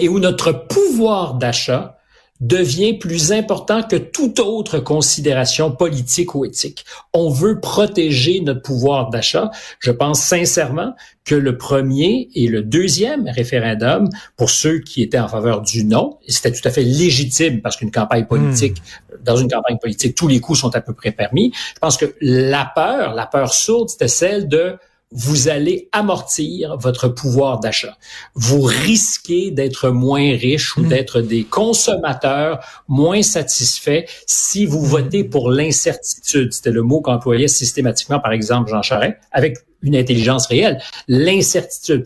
et 0.00 0.08
où 0.08 0.18
notre 0.18 0.50
pouvoir 0.66 1.34
d'achat 1.34 1.96
devient 2.40 2.94
plus 2.94 3.32
important 3.32 3.82
que 3.82 3.96
toute 3.96 4.40
autre 4.40 4.78
considération 4.80 5.70
politique 5.70 6.34
ou 6.34 6.44
éthique. 6.44 6.84
On 7.12 7.30
veut 7.30 7.60
protéger 7.60 8.40
notre 8.40 8.62
pouvoir 8.62 9.10
d'achat. 9.10 9.50
Je 9.78 9.92
pense 9.92 10.20
sincèrement 10.20 10.94
que 11.24 11.34
le 11.34 11.56
premier 11.56 12.28
et 12.34 12.48
le 12.48 12.62
deuxième 12.62 13.28
référendum, 13.28 14.08
pour 14.36 14.50
ceux 14.50 14.80
qui 14.80 15.02
étaient 15.02 15.18
en 15.18 15.28
faveur 15.28 15.62
du 15.62 15.84
non, 15.84 16.18
c'était 16.26 16.52
tout 16.52 16.66
à 16.66 16.70
fait 16.70 16.82
légitime 16.82 17.62
parce 17.62 17.76
qu'une 17.76 17.92
campagne 17.92 18.26
politique, 18.26 18.82
hmm. 18.82 19.24
dans 19.24 19.36
une 19.36 19.48
campagne 19.48 19.78
politique, 19.78 20.16
tous 20.16 20.28
les 20.28 20.40
coups 20.40 20.58
sont 20.58 20.74
à 20.74 20.80
peu 20.80 20.92
près 20.92 21.12
permis. 21.12 21.52
Je 21.74 21.78
pense 21.78 21.96
que 21.96 22.14
la 22.20 22.70
peur, 22.74 23.14
la 23.14 23.26
peur 23.26 23.54
sourde, 23.54 23.88
c'était 23.88 24.08
celle 24.08 24.48
de 24.48 24.76
vous 25.14 25.48
allez 25.48 25.88
amortir 25.92 26.76
votre 26.76 27.08
pouvoir 27.08 27.60
d'achat. 27.60 27.96
Vous 28.34 28.62
risquez 28.62 29.52
d'être 29.52 29.90
moins 29.90 30.36
riche 30.36 30.76
ou 30.76 30.82
hmm. 30.82 30.88
d'être 30.88 31.20
des 31.20 31.44
consommateurs 31.44 32.58
moins 32.88 33.22
satisfaits 33.22 34.04
si 34.26 34.66
vous 34.66 34.84
hmm. 34.84 34.88
votez 34.88 35.24
pour 35.24 35.50
l'incertitude. 35.50 36.52
C'était 36.52 36.72
le 36.72 36.82
mot 36.82 37.00
qu'employait 37.00 37.48
systématiquement, 37.48 38.18
par 38.18 38.32
exemple, 38.32 38.70
Jean 38.70 38.82
Charest, 38.82 39.14
avec 39.30 39.58
une 39.82 39.94
intelligence 39.96 40.46
réelle. 40.46 40.82
L'incertitude. 41.06 42.04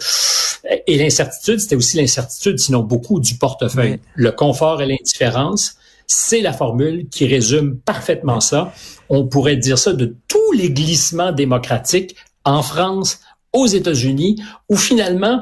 Et 0.86 0.98
l'incertitude, 0.98 1.60
c'était 1.60 1.76
aussi 1.76 1.96
l'incertitude, 1.96 2.58
sinon 2.58 2.80
beaucoup, 2.80 3.20
du 3.20 3.36
portefeuille. 3.36 4.00
Le 4.14 4.32
confort 4.32 4.82
et 4.82 4.86
l'indifférence, 4.86 5.76
c'est 6.06 6.40
la 6.40 6.52
formule 6.52 7.06
qui 7.10 7.26
résume 7.26 7.78
parfaitement 7.78 8.40
ça. 8.40 8.72
On 9.08 9.26
pourrait 9.26 9.56
dire 9.56 9.78
ça 9.78 9.92
de 9.92 10.16
tous 10.26 10.52
les 10.52 10.70
glissements 10.70 11.32
démocratiques 11.32 12.16
en 12.48 12.62
France, 12.62 13.20
aux 13.52 13.66
États-Unis, 13.66 14.42
où 14.68 14.76
finalement, 14.76 15.40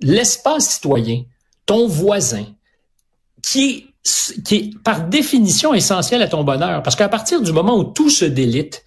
l'espace 0.00 0.68
citoyen, 0.68 1.22
ton 1.66 1.86
voisin, 1.86 2.46
qui 3.42 3.86
est, 4.50 4.82
par 4.82 5.08
définition 5.08 5.74
essentiel 5.74 6.22
à 6.22 6.28
ton 6.28 6.42
bonheur, 6.42 6.82
parce 6.82 6.96
qu'à 6.96 7.08
partir 7.08 7.42
du 7.42 7.52
moment 7.52 7.76
où 7.76 7.84
tout 7.84 8.10
se 8.10 8.24
délite 8.24 8.82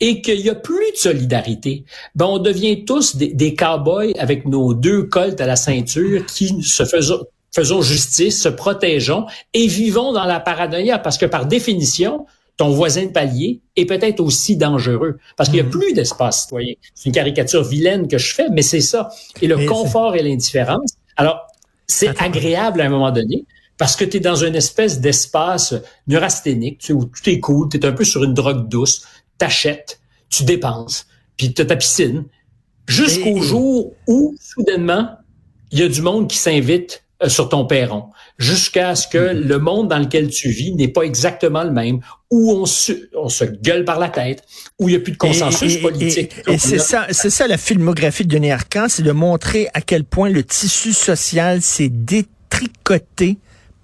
et 0.00 0.20
qu'il 0.20 0.42
n'y 0.42 0.50
a 0.50 0.54
plus 0.54 0.92
de 0.92 0.96
solidarité, 0.96 1.84
ben 2.14 2.26
on 2.26 2.38
devient 2.38 2.84
tous 2.84 3.16
des, 3.16 3.32
des 3.32 3.54
cow-boys 3.54 4.12
avec 4.18 4.46
nos 4.46 4.74
deux 4.74 5.04
coltes 5.04 5.40
à 5.40 5.46
la 5.46 5.56
ceinture 5.56 6.26
qui 6.26 6.62
se 6.62 6.84
faisons 6.84 7.82
justice, 7.82 8.42
se 8.42 8.48
protégeons 8.48 9.26
et 9.54 9.66
vivons 9.66 10.12
dans 10.12 10.24
la 10.24 10.38
paranoïa, 10.38 10.98
parce 10.98 11.18
que 11.18 11.26
par 11.26 11.46
définition, 11.46 12.26
ton 12.58 12.70
voisin 12.70 13.06
de 13.06 13.12
palier 13.12 13.62
est 13.76 13.86
peut-être 13.86 14.20
aussi 14.20 14.56
dangereux 14.56 15.18
parce 15.36 15.48
qu'il 15.48 15.60
n'y 15.60 15.62
a 15.62 15.64
mhm. 15.64 15.70
plus 15.70 15.94
d'espace 15.94 16.42
citoyen. 16.42 16.74
C'est 16.94 17.06
une 17.06 17.14
caricature 17.14 17.62
vilaine 17.62 18.08
que 18.08 18.18
je 18.18 18.34
fais, 18.34 18.50
mais 18.50 18.62
c'est 18.62 18.80
ça. 18.80 19.08
Et 19.40 19.46
le 19.46 19.66
confort 19.66 20.16
et 20.16 20.22
l'indifférence. 20.22 20.94
Alors, 21.16 21.46
c'est 21.86 22.20
agréable 22.20 22.80
à 22.80 22.84
un 22.84 22.88
moment 22.88 23.12
donné 23.12 23.46
parce 23.78 23.94
que 23.94 24.04
tu 24.04 24.16
es 24.16 24.20
dans 24.20 24.34
une 24.34 24.56
espèce 24.56 25.00
d'espace 25.00 25.72
neurasthénique, 26.08 26.78
tu 26.78 26.88
sais, 26.88 26.92
où 26.92 27.04
tout 27.04 27.30
est 27.30 27.38
cool, 27.38 27.68
tu 27.68 27.78
es 27.78 27.86
un 27.86 27.92
peu 27.92 28.04
sur 28.04 28.24
une 28.24 28.34
drogue 28.34 28.68
douce, 28.68 29.06
t'achètes, 29.38 30.00
tu 30.28 30.42
dépenses, 30.42 31.06
puis 31.36 31.54
tu 31.54 31.64
ta 31.64 31.76
piscine, 31.76 32.24
jusqu'au 32.88 33.40
jour 33.40 33.94
où, 34.08 34.34
soudainement, 34.40 35.10
il 35.70 35.78
y 35.78 35.82
a 35.84 35.88
du 35.88 36.02
monde 36.02 36.28
qui 36.28 36.38
s'invite 36.38 37.04
sur 37.26 37.48
ton 37.48 37.64
perron, 37.64 38.04
jusqu'à 38.38 38.94
ce 38.94 39.08
que 39.08 39.18
mm-hmm. 39.18 39.40
le 39.40 39.58
monde 39.58 39.88
dans 39.88 39.98
lequel 39.98 40.28
tu 40.30 40.50
vis 40.50 40.74
n'est 40.74 40.88
pas 40.88 41.02
exactement 41.02 41.64
le 41.64 41.72
même, 41.72 42.00
où 42.30 42.52
on 42.52 42.66
se, 42.66 42.92
on 43.16 43.28
se 43.28 43.44
gueule 43.44 43.84
par 43.84 43.98
la 43.98 44.08
tête, 44.08 44.44
où 44.78 44.88
il 44.88 44.92
n'y 44.92 44.96
a 44.96 45.00
plus 45.00 45.12
de 45.12 45.16
consensus 45.16 45.78
politique. 45.78 46.32
Et, 46.46 46.58
c'est 46.58 46.78
ça, 46.78 47.06
c'est 47.10 47.30
ça 47.30 47.48
la 47.48 47.58
filmographie 47.58 48.24
de 48.24 48.28
Denis 48.28 48.52
Arcand, 48.52 48.86
c'est 48.88 49.02
de 49.02 49.12
montrer 49.12 49.68
à 49.74 49.80
quel 49.80 50.04
point 50.04 50.28
le 50.28 50.44
tissu 50.44 50.92
social 50.92 51.62
s'est 51.62 51.88
détricoté 51.88 53.38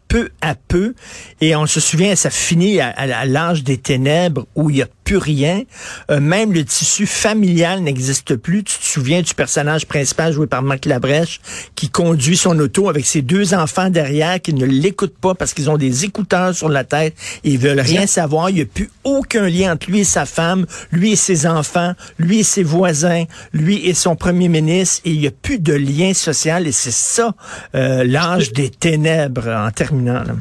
peu 0.08 0.30
à 0.40 0.54
peu. 0.54 0.94
Et 1.40 1.56
on 1.56 1.66
se 1.66 1.80
souvient, 1.80 2.14
ça 2.16 2.30
finit 2.30 2.80
à, 2.80 3.26
l'âge 3.26 3.64
des 3.64 3.78
ténèbres 3.78 4.46
où 4.54 4.70
il 4.70 4.76
y 4.76 4.82
a 4.82 4.88
plus 5.04 5.16
rien. 5.16 5.62
Euh, 6.10 6.20
même 6.20 6.52
le 6.52 6.64
tissu 6.64 7.06
familial 7.06 7.80
n'existe 7.80 8.36
plus. 8.36 8.64
Tu 8.64 8.78
te 8.78 8.84
souviens 8.84 9.22
du 9.22 9.34
personnage 9.34 9.86
principal 9.86 10.32
joué 10.32 10.46
par 10.46 10.62
Marc 10.62 10.86
Labrèche 10.86 11.40
qui 11.74 11.90
conduit 11.90 12.36
son 12.36 12.58
auto 12.58 12.88
avec 12.88 13.04
ses 13.04 13.22
deux 13.22 13.54
enfants 13.54 13.90
derrière 13.90 14.40
qui 14.40 14.54
ne 14.54 14.64
l'écoutent 14.64 15.18
pas 15.18 15.34
parce 15.34 15.52
qu'ils 15.52 15.68
ont 15.68 15.76
des 15.76 16.04
écouteurs 16.04 16.54
sur 16.54 16.68
la 16.68 16.84
tête. 16.84 17.14
Ils 17.42 17.58
veulent 17.58 17.80
rien 17.80 18.06
savoir. 18.06 18.50
Il 18.50 18.56
n'y 18.56 18.62
a 18.62 18.66
plus 18.66 18.90
aucun 19.04 19.48
lien 19.48 19.74
entre 19.74 19.90
lui 19.90 20.00
et 20.00 20.04
sa 20.04 20.24
femme, 20.24 20.66
lui 20.90 21.12
et 21.12 21.16
ses 21.16 21.46
enfants, 21.46 21.92
lui 22.18 22.40
et 22.40 22.44
ses 22.44 22.62
voisins, 22.62 23.24
lui 23.52 23.86
et 23.86 23.94
son 23.94 24.16
premier 24.16 24.48
ministre. 24.48 25.02
Et 25.04 25.10
il 25.10 25.20
n'y 25.20 25.26
a 25.26 25.32
plus 25.32 25.58
de 25.58 25.74
lien 25.74 26.14
social. 26.14 26.66
Et 26.66 26.72
c'est 26.72 26.92
ça 26.92 27.34
euh, 27.74 28.04
l'âge 28.04 28.52
des 28.52 28.70
ténèbres 28.70 29.48
en 29.48 29.70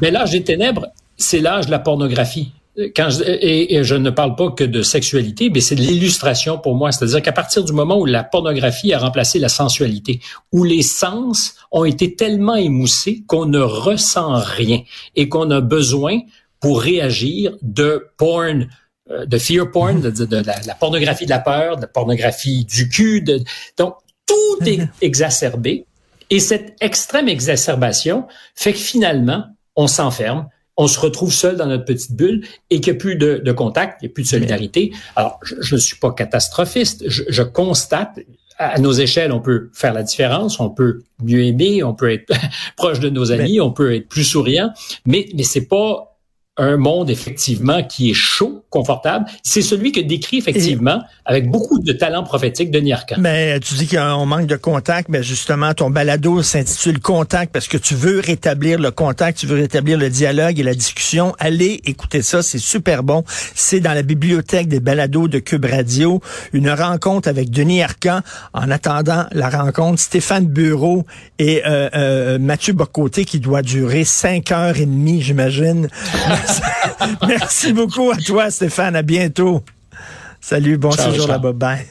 Mais 0.00 0.10
l'âge 0.10 0.30
des 0.30 0.42
ténèbres, 0.42 0.88
c'est 1.16 1.40
l'âge 1.40 1.66
de 1.66 1.70
la 1.70 1.78
pornographie 1.78 2.52
quand 2.96 3.10
je, 3.10 3.22
et, 3.24 3.84
je 3.84 3.94
ne 3.94 4.10
parle 4.10 4.34
pas 4.34 4.50
que 4.50 4.64
de 4.64 4.82
sexualité, 4.82 5.50
mais 5.50 5.60
c'est 5.60 5.76
de 5.76 5.80
l'illustration 5.80 6.58
pour 6.58 6.74
moi. 6.74 6.90
C'est-à-dire 6.90 7.22
qu'à 7.22 7.32
partir 7.32 7.64
du 7.64 7.72
moment 7.72 7.98
où 7.98 8.04
la 8.04 8.24
pornographie 8.24 8.92
a 8.92 8.98
remplacé 8.98 9.38
la 9.38 9.48
sensualité, 9.48 10.20
où 10.52 10.64
les 10.64 10.82
sens 10.82 11.54
ont 11.70 11.84
été 11.84 12.16
tellement 12.16 12.56
émoussés 12.56 13.22
qu'on 13.26 13.46
ne 13.46 13.60
ressent 13.60 14.34
rien 14.34 14.80
et 15.14 15.28
qu'on 15.28 15.50
a 15.50 15.60
besoin 15.60 16.20
pour 16.60 16.80
réagir 16.80 17.56
de 17.62 18.08
porn, 18.16 18.68
euh, 19.10 19.26
de 19.26 19.38
fear 19.38 19.70
porn, 19.70 20.00
de, 20.00 20.42
la, 20.66 20.74
pornographie 20.74 21.26
de 21.26 21.30
la 21.30 21.40
peur, 21.40 21.76
de 21.76 21.82
la 21.82 21.88
pornographie 21.88 22.64
du 22.64 22.88
cul. 22.88 23.22
De, 23.22 23.40
donc, 23.76 23.94
tout 24.26 24.66
est 24.66 24.88
exacerbé. 25.00 25.86
Et 26.34 26.40
cette 26.40 26.74
extrême 26.80 27.28
exacerbation 27.28 28.26
fait 28.56 28.72
que 28.72 28.78
finalement, 28.80 29.44
on 29.76 29.86
s'enferme, 29.86 30.48
on 30.76 30.88
se 30.88 30.98
retrouve 30.98 31.32
seul 31.32 31.56
dans 31.56 31.66
notre 31.66 31.84
petite 31.84 32.16
bulle 32.16 32.44
et 32.70 32.80
qu'il 32.80 32.92
n'y 32.92 32.98
a 32.98 33.00
plus 33.00 33.14
de, 33.14 33.36
de, 33.36 33.52
contact, 33.52 34.02
il 34.02 34.06
n'y 34.06 34.10
a 34.10 34.14
plus 34.14 34.24
de 34.24 34.28
solidarité. 34.28 34.92
Alors, 35.14 35.38
je 35.44 35.76
ne 35.76 35.80
suis 35.80 35.96
pas 35.96 36.10
catastrophiste, 36.10 37.04
je, 37.06 37.22
je, 37.28 37.42
constate, 37.44 38.18
à 38.58 38.80
nos 38.80 38.90
échelles, 38.90 39.30
on 39.30 39.38
peut 39.38 39.70
faire 39.74 39.94
la 39.94 40.02
différence, 40.02 40.58
on 40.58 40.70
peut 40.70 41.04
mieux 41.22 41.44
aimer, 41.44 41.84
on 41.84 41.94
peut 41.94 42.12
être 42.12 42.34
proche 42.76 42.98
de 42.98 43.10
nos 43.10 43.30
amis, 43.30 43.60
on 43.60 43.70
peut 43.70 43.94
être 43.94 44.08
plus 44.08 44.24
souriant, 44.24 44.72
mais, 45.06 45.28
mais 45.36 45.44
c'est 45.44 45.68
pas 45.68 46.13
un 46.56 46.76
monde 46.76 47.10
effectivement 47.10 47.82
qui 47.82 48.10
est 48.10 48.14
chaud, 48.14 48.64
confortable. 48.70 49.26
C'est 49.42 49.62
celui 49.62 49.90
que 49.90 50.00
décrit 50.00 50.38
effectivement 50.38 51.02
avec 51.24 51.50
beaucoup 51.50 51.80
de 51.80 51.92
talent 51.92 52.22
prophétique 52.22 52.70
Denis 52.70 52.92
Arcand. 52.92 53.16
Mais 53.18 53.58
tu 53.58 53.74
dis 53.74 53.88
qu'on 53.88 54.24
manque 54.26 54.46
de 54.46 54.56
contact, 54.56 55.08
mais 55.08 55.22
justement 55.22 55.74
ton 55.74 55.90
balado 55.90 56.42
s'intitule 56.42 57.00
Contact 57.00 57.52
parce 57.52 57.66
que 57.66 57.76
tu 57.76 57.94
veux 57.94 58.20
rétablir 58.20 58.78
le 58.78 58.90
contact, 58.92 59.38
tu 59.38 59.46
veux 59.46 59.56
rétablir 59.56 59.98
le 59.98 60.10
dialogue 60.10 60.60
et 60.60 60.62
la 60.62 60.74
discussion. 60.74 61.34
Allez 61.40 61.80
écouter 61.86 62.22
ça, 62.22 62.42
c'est 62.42 62.58
super 62.58 63.02
bon. 63.02 63.24
C'est 63.54 63.80
dans 63.80 63.92
la 63.92 64.02
bibliothèque 64.02 64.68
des 64.68 64.80
balados 64.80 65.26
de 65.26 65.40
Cube 65.40 65.64
Radio, 65.64 66.20
une 66.52 66.70
rencontre 66.70 67.28
avec 67.28 67.50
Denis 67.50 67.82
Arcand. 67.82 68.20
En 68.52 68.70
attendant 68.70 69.24
la 69.32 69.50
rencontre, 69.50 70.00
Stéphane 70.00 70.46
Bureau 70.46 71.04
et 71.38 71.62
euh, 71.66 71.88
euh, 71.94 72.38
Mathieu 72.38 72.74
Bocoté 72.74 73.24
qui 73.24 73.40
doit 73.40 73.62
durer 73.62 74.04
cinq 74.04 74.52
heures 74.52 74.76
et 74.76 74.86
demie, 74.86 75.20
j'imagine. 75.20 75.88
Merci 77.26 77.72
beaucoup 77.72 78.10
à 78.10 78.16
toi, 78.16 78.50
Stéphane. 78.50 78.96
À 78.96 79.02
bientôt. 79.02 79.62
Salut, 80.40 80.76
bon 80.76 80.90
séjour 80.92 81.28
là-bas. 81.28 81.52
Bye. 81.52 81.86